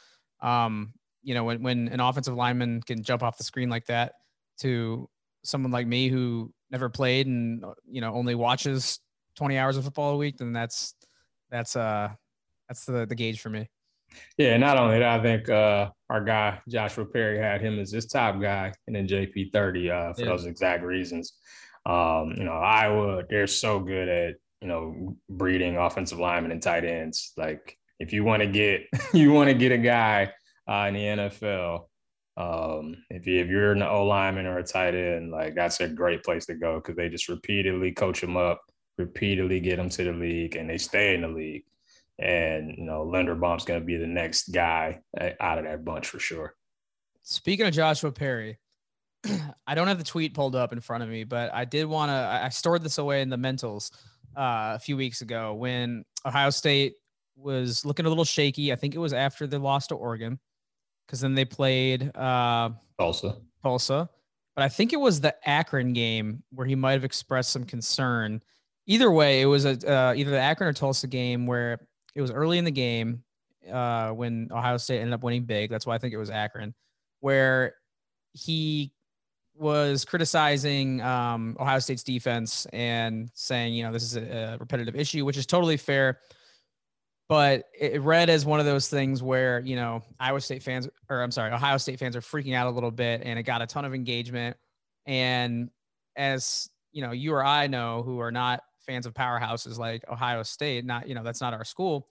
[0.40, 0.92] um,
[1.26, 4.12] you know, when, when an offensive lineman can jump off the screen like that
[4.60, 5.08] to
[5.42, 9.00] someone like me who never played and, you know, only watches
[9.34, 10.94] 20 hours of football a week, then that's,
[11.50, 12.10] that's, uh,
[12.68, 13.68] that's the, the gauge for me.
[14.38, 18.06] Yeah, not only that, I think uh, our guy Joshua Perry had him as his
[18.06, 20.28] top guy, and then JP thirty uh, for yeah.
[20.28, 21.34] those exact reasons.
[21.84, 26.84] Um, you know, Iowa, they're so good at you know breeding offensive linemen and tight
[26.84, 27.32] ends.
[27.36, 30.32] Like, if you want to get you want to get a guy
[30.68, 31.86] uh, in the NFL.
[32.38, 35.88] Um, if, you, if you're an O lineman or a tight end, like that's a
[35.88, 38.60] great place to go because they just repeatedly coach them up,
[38.98, 41.64] repeatedly get them to the league, and they stay in the league.
[42.18, 46.08] And you know, Linderbaum's going to be the next guy uh, out of that bunch
[46.08, 46.54] for sure.
[47.22, 48.58] Speaking of Joshua Perry,
[49.66, 52.10] I don't have the tweet pulled up in front of me, but I did want
[52.10, 52.14] to.
[52.14, 53.90] I stored this away in the mentals
[54.36, 56.94] uh, a few weeks ago when Ohio State
[57.36, 58.72] was looking a little shaky.
[58.72, 60.38] I think it was after the loss to Oregon
[61.06, 63.36] because then they played uh, Tulsa.
[63.62, 64.08] Tulsa,
[64.54, 68.42] but I think it was the Akron game where he might have expressed some concern.
[68.86, 71.80] Either way, it was a uh, either the Akron or Tulsa game where
[72.16, 73.22] it was early in the game
[73.70, 75.70] uh, when Ohio State ended up winning big.
[75.70, 76.74] That's why I think it was Akron,
[77.20, 77.74] where
[78.32, 78.92] he
[79.54, 84.96] was criticizing um, Ohio State's defense and saying, you know, this is a, a repetitive
[84.96, 86.18] issue, which is totally fair
[87.28, 91.22] but it read as one of those things where you know Iowa State fans, or
[91.22, 93.66] I'm sorry, Ohio State fans are freaking out a little bit, and it got a
[93.66, 94.56] ton of engagement.
[95.06, 95.70] And
[96.16, 100.42] as you know, you or I know, who are not fans of powerhouses like Ohio
[100.42, 102.08] State, not you know that's not our school.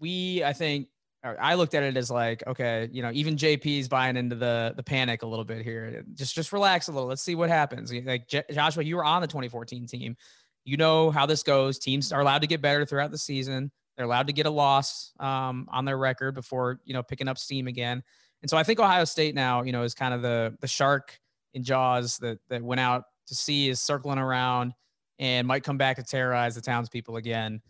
[0.00, 0.88] We, I think,
[1.22, 4.82] I looked at it as like, okay, you know, even JP's buying into the the
[4.82, 6.04] panic a little bit here.
[6.14, 7.08] Just just relax a little.
[7.08, 7.92] Let's see what happens.
[7.92, 10.16] Like J- Joshua, you were on the 2014 team.
[10.64, 11.78] You know how this goes.
[11.78, 13.70] Teams are allowed to get better throughout the season
[14.00, 17.36] they're allowed to get a loss um, on their record before you know picking up
[17.36, 18.02] steam again.
[18.40, 21.20] And so I think Ohio State now, you know, is kind of the the shark
[21.52, 24.72] in Jaws that that went out to sea is circling around
[25.20, 27.60] and might come back to terrorize the townspeople again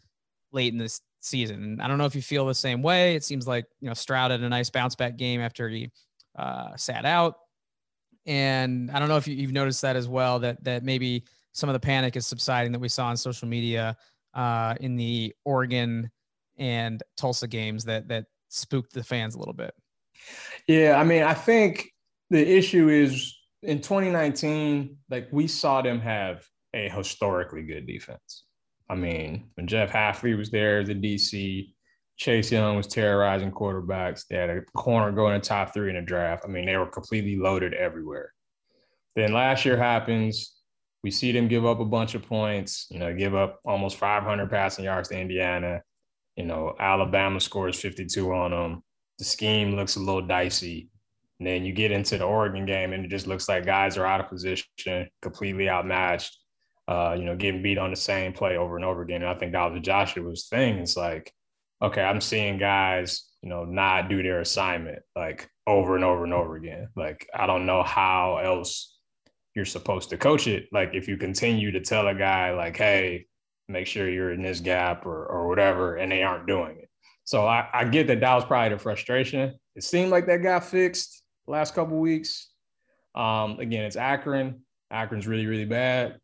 [0.53, 1.80] late in this season.
[1.82, 3.16] I don't know if you feel the same way.
[3.16, 5.90] It seems like you know Stroud had a nice bounce back game after he
[6.38, 7.34] uh, sat out,
[8.24, 10.38] and I don't know if you, have noticed that as well.
[10.38, 13.96] That that maybe some of the panic is subsiding that we saw on social media
[14.32, 16.09] uh, in the Oregon
[16.57, 19.74] and Tulsa games that that spooked the fans a little bit.
[20.68, 21.90] Yeah, I mean, I think
[22.30, 28.45] the issue is in 2019, like we saw them have a historically good defense.
[28.89, 31.73] I mean, when Jeff Hafley was there as a DC,
[32.16, 34.27] Chase Young was terrorizing quarterbacks.
[34.29, 36.45] They had a corner going in top three in the draft.
[36.45, 38.33] I mean, they were completely loaded everywhere.
[39.16, 40.57] Then last year happens.
[41.03, 44.51] We see them give up a bunch of points, you know, give up almost 500
[44.51, 45.83] passing yards to Indiana.
[46.37, 48.83] You know, Alabama scores 52 on them.
[49.18, 50.91] The scheme looks a little dicey.
[51.39, 54.05] And then you get into the Oregon game and it just looks like guys are
[54.05, 56.37] out of position, completely outmatched,
[56.91, 59.22] uh, you know, getting beat on the same play over and over again.
[59.22, 60.78] And I think that was Joshua's thing.
[60.78, 61.32] It's like,
[61.80, 66.34] okay, I'm seeing guys, you know, not do their assignment like over and over and
[66.34, 66.88] over again.
[66.97, 68.99] Like, I don't know how else
[69.55, 70.66] you're supposed to coach it.
[70.72, 73.26] Like, if you continue to tell a guy, like, hey,
[73.68, 76.88] make sure you're in this gap or, or whatever, and they aren't doing it.
[77.22, 79.55] So I, I get that that was probably the frustration.
[79.76, 82.49] It seemed like that got fixed last couple weeks.
[83.14, 84.62] Um, again, it's Akron.
[84.91, 86.18] Akron's really, really bad.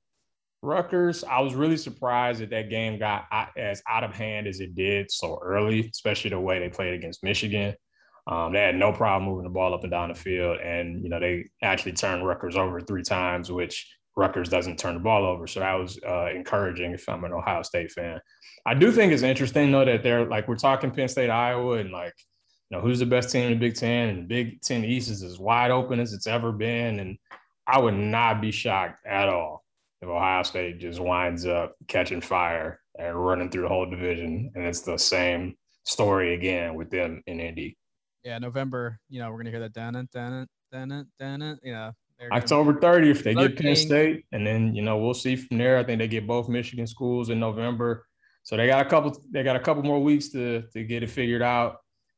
[0.62, 3.26] Rutgers, I was really surprised that that game got
[3.56, 7.22] as out of hand as it did so early, especially the way they played against
[7.22, 7.74] Michigan.
[8.26, 11.08] Um, they had no problem moving the ball up and down the field, and you
[11.08, 13.86] know they actually turned Rutgers over three times, which
[14.16, 15.46] Rutgers doesn't turn the ball over.
[15.46, 18.20] So that was uh, encouraging if I'm an Ohio State fan.
[18.64, 21.92] I do think it's interesting though that they're like we're talking Penn State, Iowa, and
[21.92, 22.14] like
[22.70, 25.08] you know who's the best team in the Big Ten, and the Big Ten East
[25.08, 27.18] is as wide open as it's ever been, and
[27.68, 29.65] I would not be shocked at all
[30.02, 34.64] if Ohio State just winds up catching fire and running through the whole division, and
[34.64, 37.76] it's the same story again with them in Indy.
[38.24, 38.98] Yeah, November.
[39.08, 41.58] You know, we're gonna hear that dun it, dun it, dun it, dun it.
[41.62, 41.92] You know,
[42.32, 45.78] October 30th, they get Penn State, and then you know we'll see from there.
[45.78, 48.06] I think they get both Michigan schools in November,
[48.42, 49.16] so they got a couple.
[49.30, 51.76] They got a couple more weeks to to get it figured out.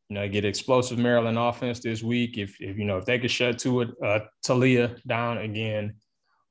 [0.09, 2.39] You know, get explosive Maryland offense this week.
[2.39, 5.95] If if you know if they could shut to it, uh, Taulia down again,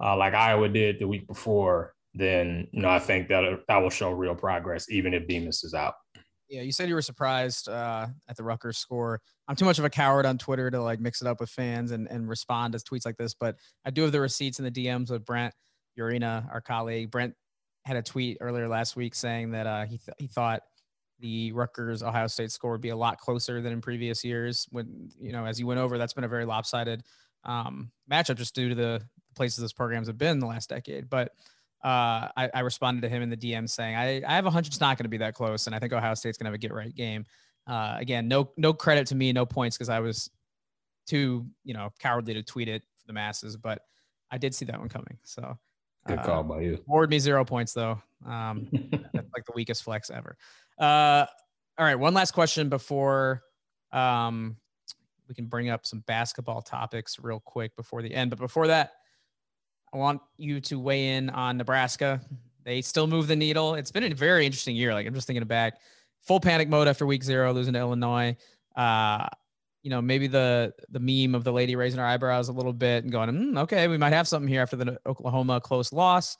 [0.02, 3.90] uh, like Iowa did the week before, then you know I think that that will
[3.90, 5.96] show real progress, even if Demus is out.
[6.50, 9.20] Yeah, you said you were surprised uh, at the Rutgers score.
[9.50, 11.92] I'm too much of a coward on Twitter to like mix it up with fans
[11.92, 14.72] and, and respond to tweets like this, but I do have the receipts in the
[14.72, 15.54] DMs with Brent
[16.00, 17.12] Yarina, our colleague.
[17.12, 17.34] Brent
[17.86, 20.62] had a tweet earlier last week saying that uh, he th- he thought
[21.20, 24.68] the Rutgers Ohio State score would be a lot closer than in previous years.
[24.72, 27.04] When you know, as you went over, that's been a very lopsided
[27.44, 29.02] um, matchup just due to the
[29.38, 31.10] places those programs have been in the last decade.
[31.10, 31.30] But
[31.84, 34.68] uh, I, I, responded to him in the DM saying, I, I have a hunch
[34.68, 35.68] it's not going to be that close.
[35.68, 37.24] And I think Ohio State's going to have a get right game.
[37.68, 40.30] Uh, again, no, no credit to me, no points because I was
[41.06, 43.82] too, you know, cowardly to tweet it for the masses, but
[44.32, 45.18] I did see that one coming.
[45.24, 45.58] So
[46.08, 46.84] good call uh, by you.
[46.88, 48.02] Award me zero points though.
[48.26, 48.68] Um,
[49.14, 50.36] that's like the weakest flex ever.
[50.80, 51.26] Uh,
[51.78, 51.96] all right.
[51.96, 53.44] One last question before
[53.92, 54.58] um,
[55.28, 58.30] we can bring up some basketball topics real quick before the end.
[58.30, 58.94] But before that,
[59.94, 62.22] I want you to weigh in on Nebraska.
[62.64, 63.76] They still move the needle.
[63.76, 64.94] It's been a very interesting year.
[64.94, 65.80] Like I'm just thinking back,
[66.22, 68.36] full panic mode after week zero, losing to Illinois.
[68.76, 69.28] Uh,
[69.84, 73.04] you know, maybe the the meme of the lady raising her eyebrows a little bit
[73.04, 76.38] and going, mm, okay, we might have something here after the Oklahoma close loss.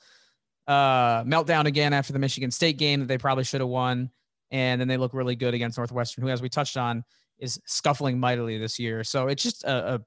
[0.66, 4.10] Uh, meltdown again after the Michigan State game that they probably should have won,
[4.50, 7.02] and then they look really good against Northwestern, who, as we touched on,
[7.38, 9.02] is scuffling mightily this year.
[9.02, 10.00] So it's just a, a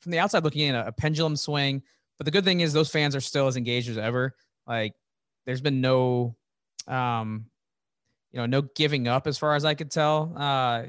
[0.00, 1.82] from the outside looking in, a, a pendulum swing
[2.20, 4.36] but the good thing is those fans are still as engaged as ever.
[4.66, 4.92] Like
[5.46, 6.36] there's been no,
[6.86, 7.46] um,
[8.30, 10.34] you know, no giving up as far as I could tell.
[10.36, 10.82] Uh,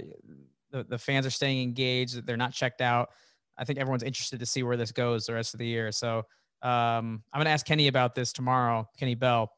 [0.71, 2.25] the, the fans are staying engaged.
[2.25, 3.11] They're not checked out.
[3.57, 5.93] I think everyone's interested to see where this goes the rest of the year.
[5.93, 6.17] So
[6.63, 9.53] um, I'm going to ask Kenny about this tomorrow, Kenny Bell,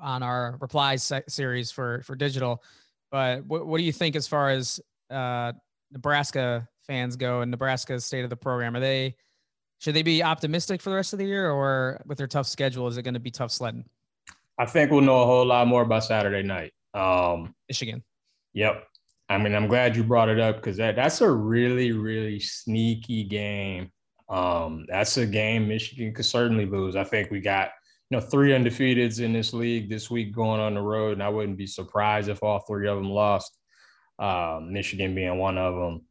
[0.00, 2.62] on our replies series for for digital.
[3.10, 4.78] But what, what do you think as far as
[5.10, 5.54] uh,
[5.90, 8.76] Nebraska fans go and Nebraska's state of the program?
[8.76, 9.16] Are they
[9.84, 12.88] should they be optimistic for the rest of the year, or with their tough schedule,
[12.88, 13.84] is it going to be tough sledding?
[14.58, 16.72] I think we'll know a whole lot more by Saturday night.
[16.94, 18.02] Um, Michigan.
[18.54, 18.82] Yep.
[19.28, 23.24] I mean, I'm glad you brought it up because that, that's a really, really sneaky
[23.24, 23.90] game.
[24.30, 26.96] Um, that's a game Michigan could certainly lose.
[26.96, 27.68] I think we got
[28.08, 31.28] you know three undefeateds in this league this week going on the road, and I
[31.28, 33.54] wouldn't be surprised if all three of them lost.
[34.18, 36.06] Um, Michigan being one of them.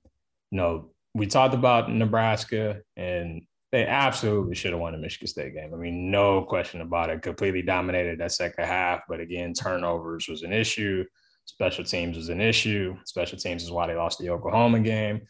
[0.51, 3.41] You know, we talked about Nebraska and
[3.74, 5.74] they absolutely should have won the Michigan State game.
[5.74, 7.24] I mean, no question about it.
[7.24, 9.01] Completely dominated that second half.
[9.09, 11.03] But again, turnovers was an issue.
[11.45, 12.95] Special teams was an issue.
[13.05, 15.21] Special teams is why they lost the Oklahoma game.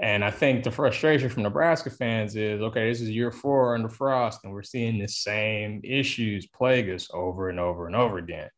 [0.00, 3.88] And I think the frustration from Nebraska fans is okay, this is year four under
[3.88, 8.48] Frost, and we're seeing the same issues plague us over and over and over again.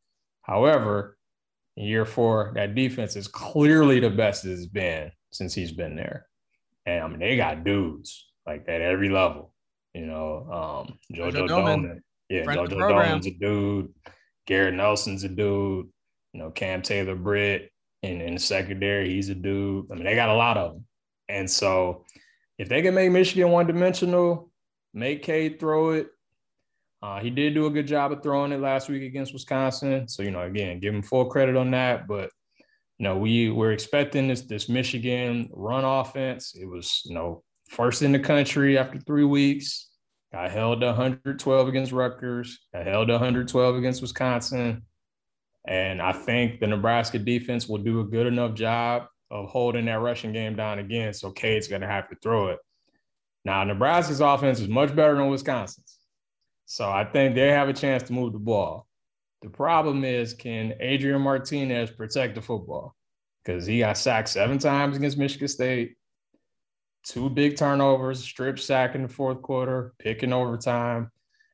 [0.40, 1.18] However,
[1.76, 6.28] year four, that defense is clearly the best it's been since he's been there.
[6.86, 9.53] And I mean, they got dudes like at every level.
[9.95, 11.82] You know, um, JoJo, JoJo Domann.
[11.82, 12.01] Domann.
[12.28, 12.90] Yeah, Friend JoJo.
[12.90, 13.92] Domann's a dude.
[14.47, 15.88] Garrett Nelson's a dude.
[16.32, 17.70] You know, Cam Taylor Britt
[18.03, 19.86] in, in the secondary, he's a dude.
[19.90, 20.84] I mean, they got a lot of them.
[21.28, 22.05] And so
[22.59, 24.51] if they can make Michigan one dimensional,
[24.92, 26.09] make Cade throw it.
[27.03, 30.09] Uh, he did do a good job of throwing it last week against Wisconsin.
[30.09, 32.09] So, you know, again, give him full credit on that.
[32.09, 32.30] But
[32.99, 36.55] you know, we were expecting this this Michigan run offense.
[36.59, 39.88] It was, you know, first in the country after three weeks.
[40.32, 42.58] Got held to 112 against Rutgers.
[42.72, 44.82] Got held to 112 against Wisconsin.
[45.66, 50.00] And I think the Nebraska defense will do a good enough job of holding that
[50.00, 51.14] rushing game down again.
[51.14, 52.58] So Cade's going to have to throw it.
[53.44, 55.98] Now, Nebraska's offense is much better than Wisconsin's.
[56.66, 58.86] So I think they have a chance to move the ball.
[59.42, 62.96] The problem is, can Adrian Martinez protect the football?
[63.44, 65.96] Because he got sacked seven times against Michigan State,
[67.05, 71.11] two big turnovers, strip sack in the fourth quarter, picking overtime.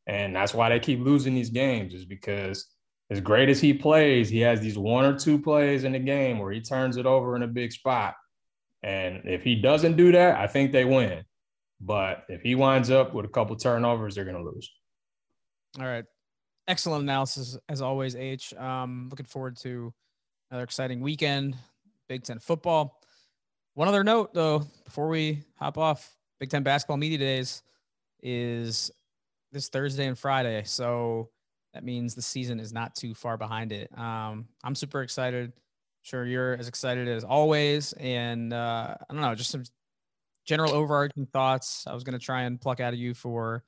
[0.06, 2.66] And that's why they keep losing these games, is because
[3.10, 6.38] as great as he plays, he has these one or two plays in the game
[6.38, 8.14] where he turns it over in a big spot.
[8.82, 11.24] And if he doesn't do that, I think they win.
[11.80, 14.70] But if he winds up with a couple turnovers, they're going to lose.
[15.78, 16.04] All right.
[16.68, 18.54] Excellent analysis as always, H.
[18.54, 19.92] Um, looking forward to
[20.50, 21.56] another exciting weekend,
[22.08, 22.99] Big Ten football.
[23.74, 27.62] One other note, though, before we hop off, Big Ten basketball media days
[28.22, 28.90] is
[29.52, 30.62] this Thursday and Friday.
[30.64, 31.30] So
[31.74, 33.96] that means the season is not too far behind it.
[33.96, 35.52] Um, I'm super excited.
[36.02, 37.92] Sure, you're as excited as always.
[37.94, 39.64] And uh, I don't know, just some
[40.44, 41.86] general overarching thoughts.
[41.86, 43.62] I was going to try and pluck out of you for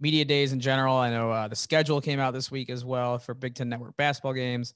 [0.00, 0.96] media days in general.
[0.96, 3.96] I know uh, the schedule came out this week as well for Big Ten Network
[3.96, 4.74] basketball games.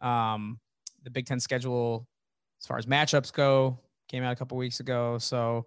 [0.00, 0.58] Um,
[1.04, 2.08] the Big Ten schedule,
[2.60, 3.78] as far as matchups go,
[4.08, 5.18] came out a couple weeks ago.
[5.18, 5.66] So,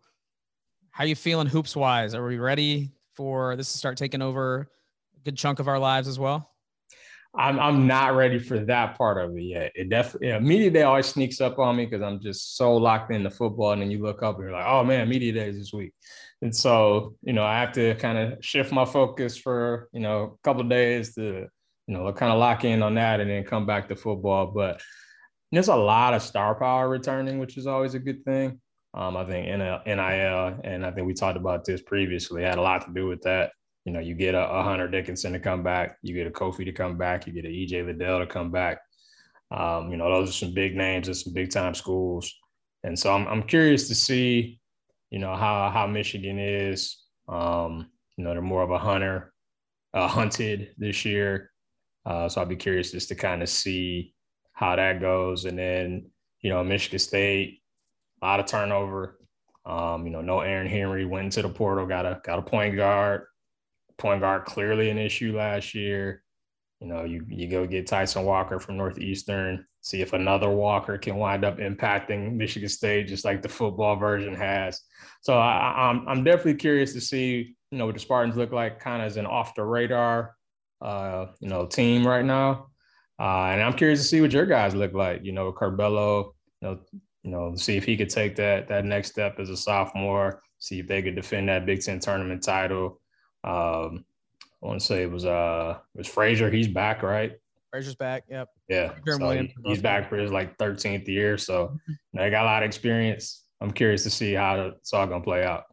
[0.90, 2.14] how you feeling hoops wise?
[2.14, 4.68] Are we ready for this to start taking over
[5.16, 6.52] a good chunk of our lives as well?
[7.34, 9.72] I'm I'm not ready for that part of it yet.
[9.74, 13.12] It definitely yeah, media day always sneaks up on me because I'm just so locked
[13.12, 15.58] into football, and then you look up and you're like, oh man, media day is
[15.58, 15.94] this week,
[16.42, 20.24] and so you know I have to kind of shift my focus for you know
[20.24, 21.48] a couple days to
[21.88, 24.48] you know kind of lock in on that, and then come back to football.
[24.48, 24.82] But
[25.52, 28.60] there's a lot of star power returning, which is always a good thing.
[28.94, 32.86] Um, I think NIL, and I think we talked about this previously, had a lot
[32.86, 33.52] to do with that.
[33.86, 36.66] You know, you get a, a Hunter Dickinson to come back, you get a Kofi
[36.66, 38.80] to come back, you get an EJ Liddell to come back.
[39.50, 42.34] Um, you know, those are some big names and some big time schools.
[42.84, 44.60] And so I'm, I'm curious to see,
[45.10, 46.98] you know, how how Michigan is.
[47.28, 49.34] Um, you know, they're more of a hunter,
[49.94, 51.52] uh, hunted this year.
[52.06, 54.14] Uh, so I'll be curious just to kind of see
[54.62, 55.46] how that goes.
[55.46, 57.62] And then, you know, Michigan State,
[58.22, 59.18] a lot of turnover.
[59.66, 62.76] Um, you know, no Aaron Henry went into the portal, got a got a point
[62.76, 63.24] guard.
[63.98, 66.24] Point guard clearly an issue last year.
[66.80, 71.18] You know, you you go get Tyson Walker from Northeastern, see if another Walker can
[71.18, 74.82] wind up impacting Michigan State just like the football version has.
[75.22, 78.80] So I, I'm I'm definitely curious to see you know what the Spartans look like,
[78.80, 80.36] kind of as an off the radar,
[80.82, 82.71] uh, you know, team right now.
[83.22, 85.24] Uh, and I'm curious to see what your guys look like.
[85.24, 86.80] You know, Curbelo, you know,
[87.22, 90.42] you know, see if he could take that that next step as a sophomore.
[90.58, 93.00] See if they could defend that Big Ten tournament title.
[93.44, 94.06] Um,
[94.64, 96.50] I want to say it was uh it was Frazier.
[96.50, 97.34] He's back, right?
[97.70, 98.24] Frazier's back.
[98.28, 98.50] Yep.
[98.68, 101.38] Yeah, so he- he's back for his like 13th year.
[101.38, 103.46] So you know, they got a lot of experience.
[103.62, 105.66] I'm curious to see how it's all gonna play out.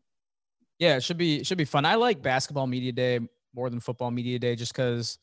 [0.79, 1.87] Yeah, it should be it should be fun.
[1.87, 3.21] I like basketball media day
[3.55, 5.19] more than football media day just because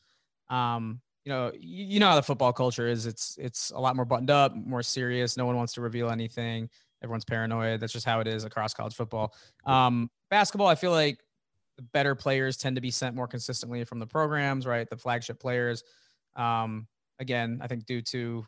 [0.50, 3.96] um you know you, you know how the football culture is it's it's a lot
[3.96, 6.70] more buttoned up more serious no one wants to reveal anything
[7.02, 9.34] everyone's paranoid that's just how it is across college football
[9.66, 11.18] um basketball i feel like
[11.76, 15.40] the better players tend to be sent more consistently from the programs right the flagship
[15.40, 15.82] players
[16.36, 16.86] um
[17.18, 18.46] again i think due to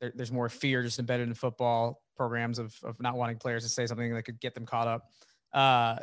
[0.00, 3.68] there, there's more fear just embedded in football programs of, of not wanting players to
[3.68, 5.08] say something that could get them caught up
[5.54, 5.96] uh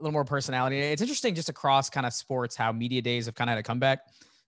[0.00, 0.78] a little more personality.
[0.78, 3.62] It's interesting just across kind of sports how media days have kind of had a
[3.64, 3.98] comeback.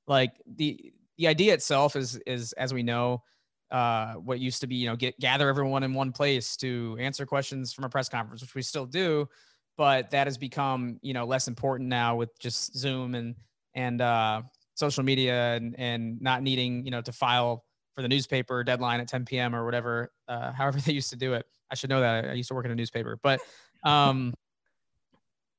[0.06, 3.22] Like the the idea itself is is as we know,
[3.70, 7.26] uh, what used to be you know get gather everyone in one place to answer
[7.26, 9.28] questions from a press conference, which we still do,
[9.76, 13.34] but that has become you know less important now with just Zoom and
[13.74, 14.40] and uh,
[14.74, 19.08] social media and and not needing you know to file for the newspaper deadline at
[19.08, 19.54] 10 p.m.
[19.54, 21.44] or whatever, uh, however they used to do it.
[21.70, 22.30] I should know that.
[22.30, 23.40] I used to work in a newspaper, but
[23.84, 24.32] um,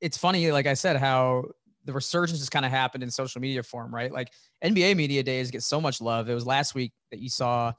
[0.01, 1.43] it's funny, like I said, how
[1.91, 4.11] the resurgence has kind of happened in social media form, right?
[4.11, 4.31] Like
[4.63, 6.29] NBA media days get so much love.
[6.29, 7.73] It was last week that you saw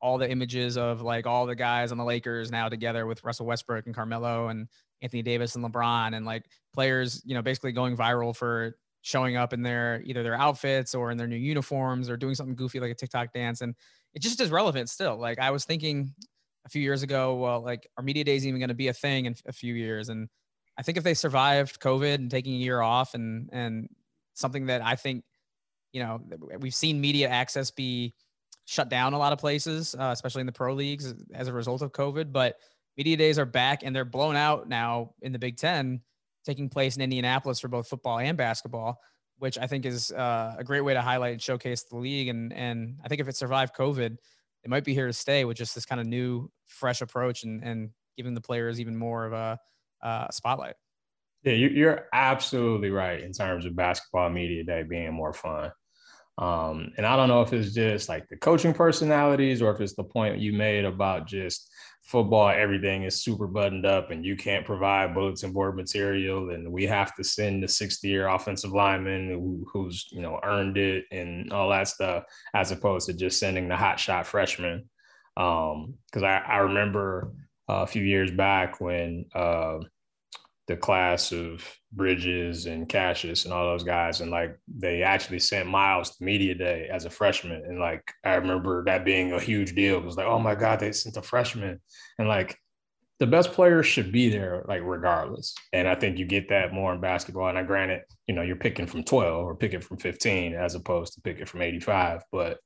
[0.00, 3.44] all the images of like all the guys on the Lakers now together with Russell
[3.44, 4.66] Westbrook and Carmelo and
[5.02, 9.52] Anthony Davis and LeBron and like players, you know, basically going viral for showing up
[9.52, 12.90] in their either their outfits or in their new uniforms or doing something goofy like
[12.90, 13.60] a TikTok dance.
[13.60, 13.74] And
[14.14, 15.18] it just is relevant still.
[15.18, 16.14] Like I was thinking
[16.64, 19.26] a few years ago, well, like our media days even going to be a thing
[19.26, 20.08] in a few years.
[20.08, 20.30] And
[20.78, 23.88] I think if they survived COVID and taking a year off and and
[24.34, 25.24] something that I think,
[25.92, 26.20] you know,
[26.58, 28.14] we've seen media access be
[28.64, 31.82] shut down a lot of places, uh, especially in the pro leagues as a result
[31.82, 32.32] of COVID.
[32.32, 32.56] But
[32.96, 36.00] media days are back and they're blown out now in the Big Ten,
[36.44, 39.00] taking place in Indianapolis for both football and basketball,
[39.38, 42.28] which I think is uh, a great way to highlight and showcase the league.
[42.28, 44.16] And and I think if it survived COVID,
[44.62, 47.62] it might be here to stay with just this kind of new, fresh approach and
[47.64, 49.58] and giving the players even more of a
[50.02, 50.74] uh, spotlight.
[51.42, 55.72] Yeah, you're absolutely right in terms of basketball media day being more fun.
[56.36, 59.94] Um, and I don't know if it's just like the coaching personalities or if it's
[59.94, 61.70] the point you made about just
[62.02, 66.50] football, everything is super buttoned up and you can't provide bulletin board material.
[66.50, 70.78] And we have to send the 60 year offensive lineman who, who's, you know, earned
[70.78, 72.24] it and all that stuff,
[72.54, 74.88] as opposed to just sending the hot shot freshman.
[75.36, 77.32] Um, cause I, I remember
[77.82, 79.78] a few years back when, uh,
[80.70, 84.20] the class of Bridges and Cassius and all those guys.
[84.20, 87.64] And like they actually sent Miles to media day as a freshman.
[87.66, 89.96] And like I remember that being a huge deal.
[89.96, 91.80] It was like, oh my God, they sent a freshman.
[92.20, 92.56] And like
[93.18, 95.56] the best players should be there, like regardless.
[95.72, 97.48] And I think you get that more in basketball.
[97.48, 101.14] And I granted, you know, you're picking from 12 or picking from 15 as opposed
[101.14, 102.22] to picking from 85.
[102.30, 102.58] But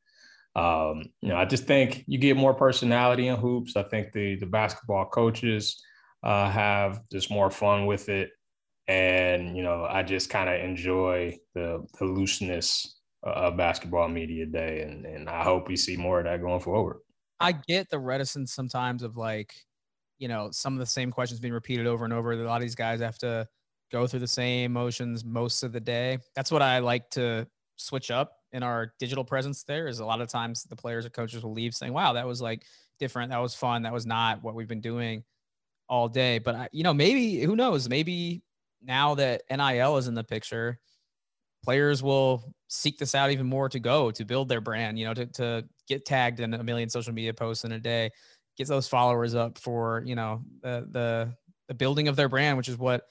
[0.56, 3.76] um, you know, I just think you get more personality in hoops.
[3.76, 5.82] I think the the basketball coaches
[6.22, 8.30] uh, have just more fun with it.
[8.86, 14.82] And, you know, I just kind of enjoy the, the looseness of basketball media day.
[14.82, 16.98] And, and I hope we see more of that going forward.
[17.40, 19.54] I get the reticence sometimes of like,
[20.18, 22.32] you know, some of the same questions being repeated over and over.
[22.32, 23.48] A lot of these guys have to
[23.90, 26.18] go through the same motions most of the day.
[26.36, 27.46] That's what I like to
[27.76, 31.10] switch up in our digital presence there is a lot of times the players or
[31.10, 32.64] coaches will leave saying, wow, that was like
[33.00, 33.30] different.
[33.30, 33.82] That was fun.
[33.82, 35.24] That was not what we've been doing
[35.88, 36.38] all day.
[36.38, 37.88] But I, you know, maybe who knows?
[37.88, 38.42] Maybe
[38.80, 40.78] now that NIL is in the picture,
[41.64, 45.00] players will seek this out even more to go to build their brand.
[45.00, 48.10] You know, to to get tagged in a million social media posts in a day,
[48.56, 51.34] get those followers up for you know the the
[51.66, 53.02] the building of their brand, which is what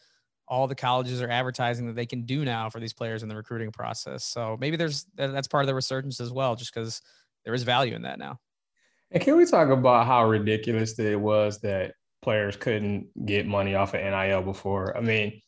[0.48, 3.36] all the colleges are advertising that they can do now for these players in the
[3.36, 4.26] recruiting process.
[4.26, 7.02] So maybe there's that's part of the resurgence as well, just because
[7.46, 8.40] there is value in that now.
[9.12, 13.94] And can we talk about how ridiculous it was that players couldn't get money off
[13.94, 14.98] of NIL before.
[14.98, 15.42] I mean,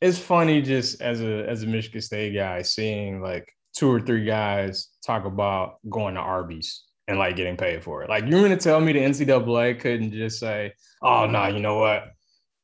[0.00, 4.24] it's funny just as a as a Michigan State guy seeing like two or three
[4.24, 8.08] guys talk about going to Arby's and like getting paid for it.
[8.08, 10.72] Like you're gonna tell me the NCAA couldn't just say,
[11.02, 12.04] "Oh no, nah, you know what?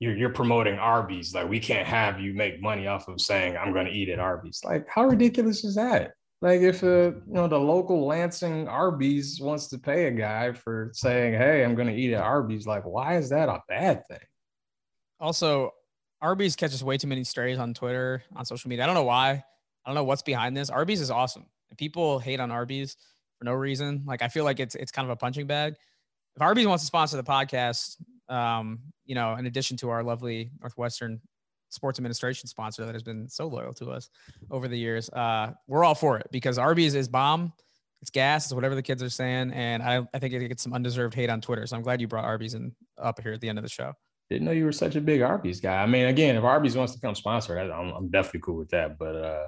[0.00, 1.34] You're you're promoting Arby's.
[1.34, 4.60] Like we can't have you make money off of saying I'm gonna eat at Arby's.
[4.64, 6.12] Like how ridiculous is that?
[6.42, 10.90] Like if uh, you know the local Lansing Arby's wants to pay a guy for
[10.94, 14.20] saying, "Hey, I'm going to eat at Arby's," like why is that a bad thing?
[15.20, 15.72] Also,
[16.22, 18.84] Arby's catches way too many strays on Twitter, on social media.
[18.84, 19.30] I don't know why.
[19.32, 19.42] I
[19.88, 20.70] don't know what's behind this.
[20.70, 21.44] Arby's is awesome.
[21.76, 22.96] People hate on Arby's
[23.38, 24.02] for no reason.
[24.06, 25.74] Like I feel like it's it's kind of a punching bag.
[26.36, 27.96] If Arby's wants to sponsor the podcast,
[28.30, 31.20] um, you know, in addition to our lovely Northwestern
[31.68, 34.10] sports administration sponsor that has been so loyal to us
[34.50, 35.08] over the years.
[35.10, 37.52] Uh, we're all for it because Arby's is bomb.
[38.02, 38.46] It's gas.
[38.46, 39.52] It's whatever the kids are saying.
[39.52, 41.66] And I, I think it gets some undeserved hate on Twitter.
[41.66, 43.92] So I'm glad you brought Arby's in up here at the end of the show.
[44.30, 45.82] Didn't know you were such a big Arby's guy.
[45.82, 48.96] I mean, again, if Arby's wants to come sponsor, I'm, I'm definitely cool with that.
[48.96, 49.46] But, uh,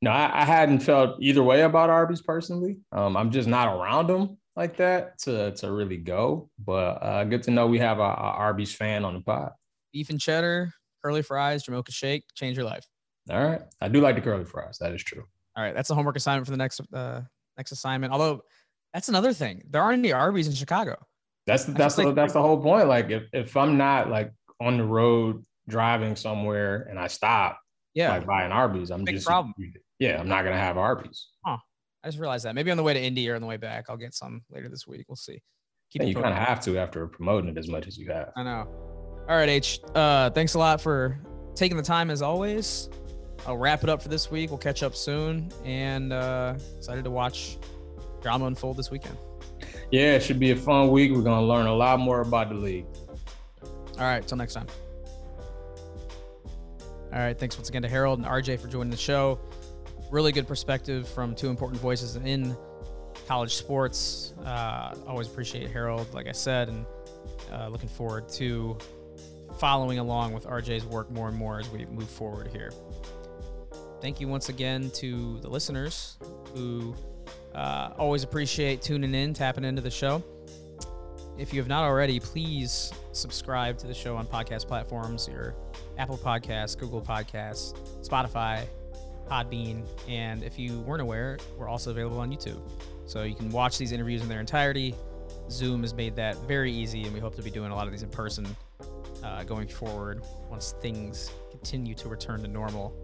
[0.00, 2.78] you know, I, I hadn't felt either way about Arby's personally.
[2.92, 6.50] Um, I'm just not around them like that to, to really go.
[6.58, 9.52] But uh, good to know we have a, a Arby's fan on the pod.
[9.92, 12.84] Beef and cheddar, curly fries, Jamocha shake, change your life.
[13.30, 13.62] All right.
[13.80, 14.78] I do like the curly fries.
[14.78, 15.24] That is true.
[15.56, 15.74] All right.
[15.74, 17.22] That's the homework assignment for the next uh
[17.56, 18.12] next assignment.
[18.12, 18.42] Although
[18.92, 19.62] that's another thing.
[19.70, 20.96] There aren't any Arby's in Chicago.
[21.46, 22.86] That's the, that's the, like, that's the whole point.
[22.86, 27.58] Like if, if I'm not like on the road driving somewhere and I stop,
[27.94, 29.54] yeah, like buying Arby's, I'm Big just problem.
[29.98, 31.28] Yeah, I'm not gonna have Arby's.
[31.44, 31.56] Huh.
[32.02, 32.54] I just realized that.
[32.54, 34.68] Maybe on the way to Indy or on the way back, I'll get some later
[34.68, 35.04] this week.
[35.08, 35.42] We'll see.
[35.90, 38.32] Keep you kind of have to after promoting it as much as you have.
[38.36, 38.68] I know.
[39.28, 39.80] All right, H.
[39.94, 41.18] Uh, thanks a lot for
[41.54, 42.88] taking the time as always.
[43.46, 44.50] I'll wrap it up for this week.
[44.50, 47.58] We'll catch up soon and uh, excited to watch
[48.22, 49.16] drama unfold this weekend.
[49.90, 51.12] Yeah, it should be a fun week.
[51.12, 52.86] We're going to learn a lot more about the league.
[53.62, 54.66] All right, till next time.
[57.12, 59.40] All right, thanks once again to Harold and RJ for joining the show.
[60.10, 62.56] Really good perspective from two important voices in
[63.28, 64.34] college sports.
[64.44, 66.84] Uh, always appreciate Harold, like I said, and
[67.52, 68.76] uh, looking forward to
[69.58, 72.72] following along with RJ's work more and more as we move forward here.
[74.00, 76.16] Thank you once again to the listeners
[76.54, 76.94] who
[77.54, 80.24] uh, always appreciate tuning in, tapping into the show.
[81.38, 85.54] If you have not already, please subscribe to the show on podcast platforms, your
[85.98, 87.74] Apple Podcasts, Google Podcasts,
[88.06, 88.66] Spotify,
[89.30, 92.60] Podbean, and if you weren't aware, we're also available on YouTube.
[93.06, 94.94] So you can watch these interviews in their entirety.
[95.50, 97.92] Zoom has made that very easy, and we hope to be doing a lot of
[97.92, 98.46] these in person
[99.22, 102.94] uh, going forward once things continue to return to normal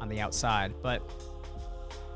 [0.00, 0.72] on the outside.
[0.82, 1.02] But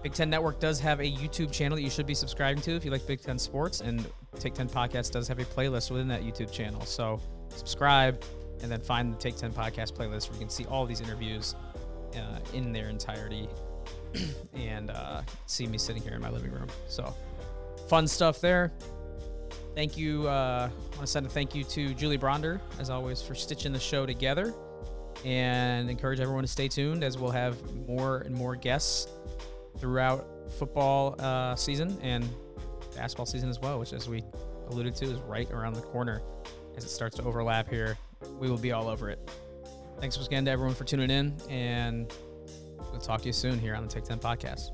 [0.03, 2.85] Big Ten Network does have a YouTube channel that you should be subscribing to if
[2.85, 4.05] you like Big Ten sports, and
[4.39, 6.81] Take 10 Podcast does have a playlist within that YouTube channel.
[6.83, 7.21] So
[7.55, 8.23] subscribe
[8.63, 11.55] and then find the Take 10 Podcast playlist where you can see all these interviews
[12.17, 13.49] uh, in their entirety
[14.55, 16.69] and uh, see me sitting here in my living room.
[16.89, 17.15] So
[17.89, 18.73] fun stuff there.
[19.75, 20.29] Thank you.
[20.29, 23.73] Uh, I want to send a thank you to Julie Bronder, as always, for stitching
[23.73, 24.55] the show together
[25.25, 27.57] and encourage everyone to stay tuned as we'll have
[27.87, 29.09] more and more guests
[29.79, 30.27] throughout
[30.59, 32.29] football uh, season and
[32.95, 34.23] basketball season as well, which, as we
[34.69, 36.23] alluded to, is right around the corner
[36.77, 37.99] as it starts to overlap here.
[38.39, 39.19] We will be all over it.
[40.01, 42.13] Thanks once again to everyone for tuning in, and
[42.91, 44.71] we'll talk to you soon here on the Take 10 podcast.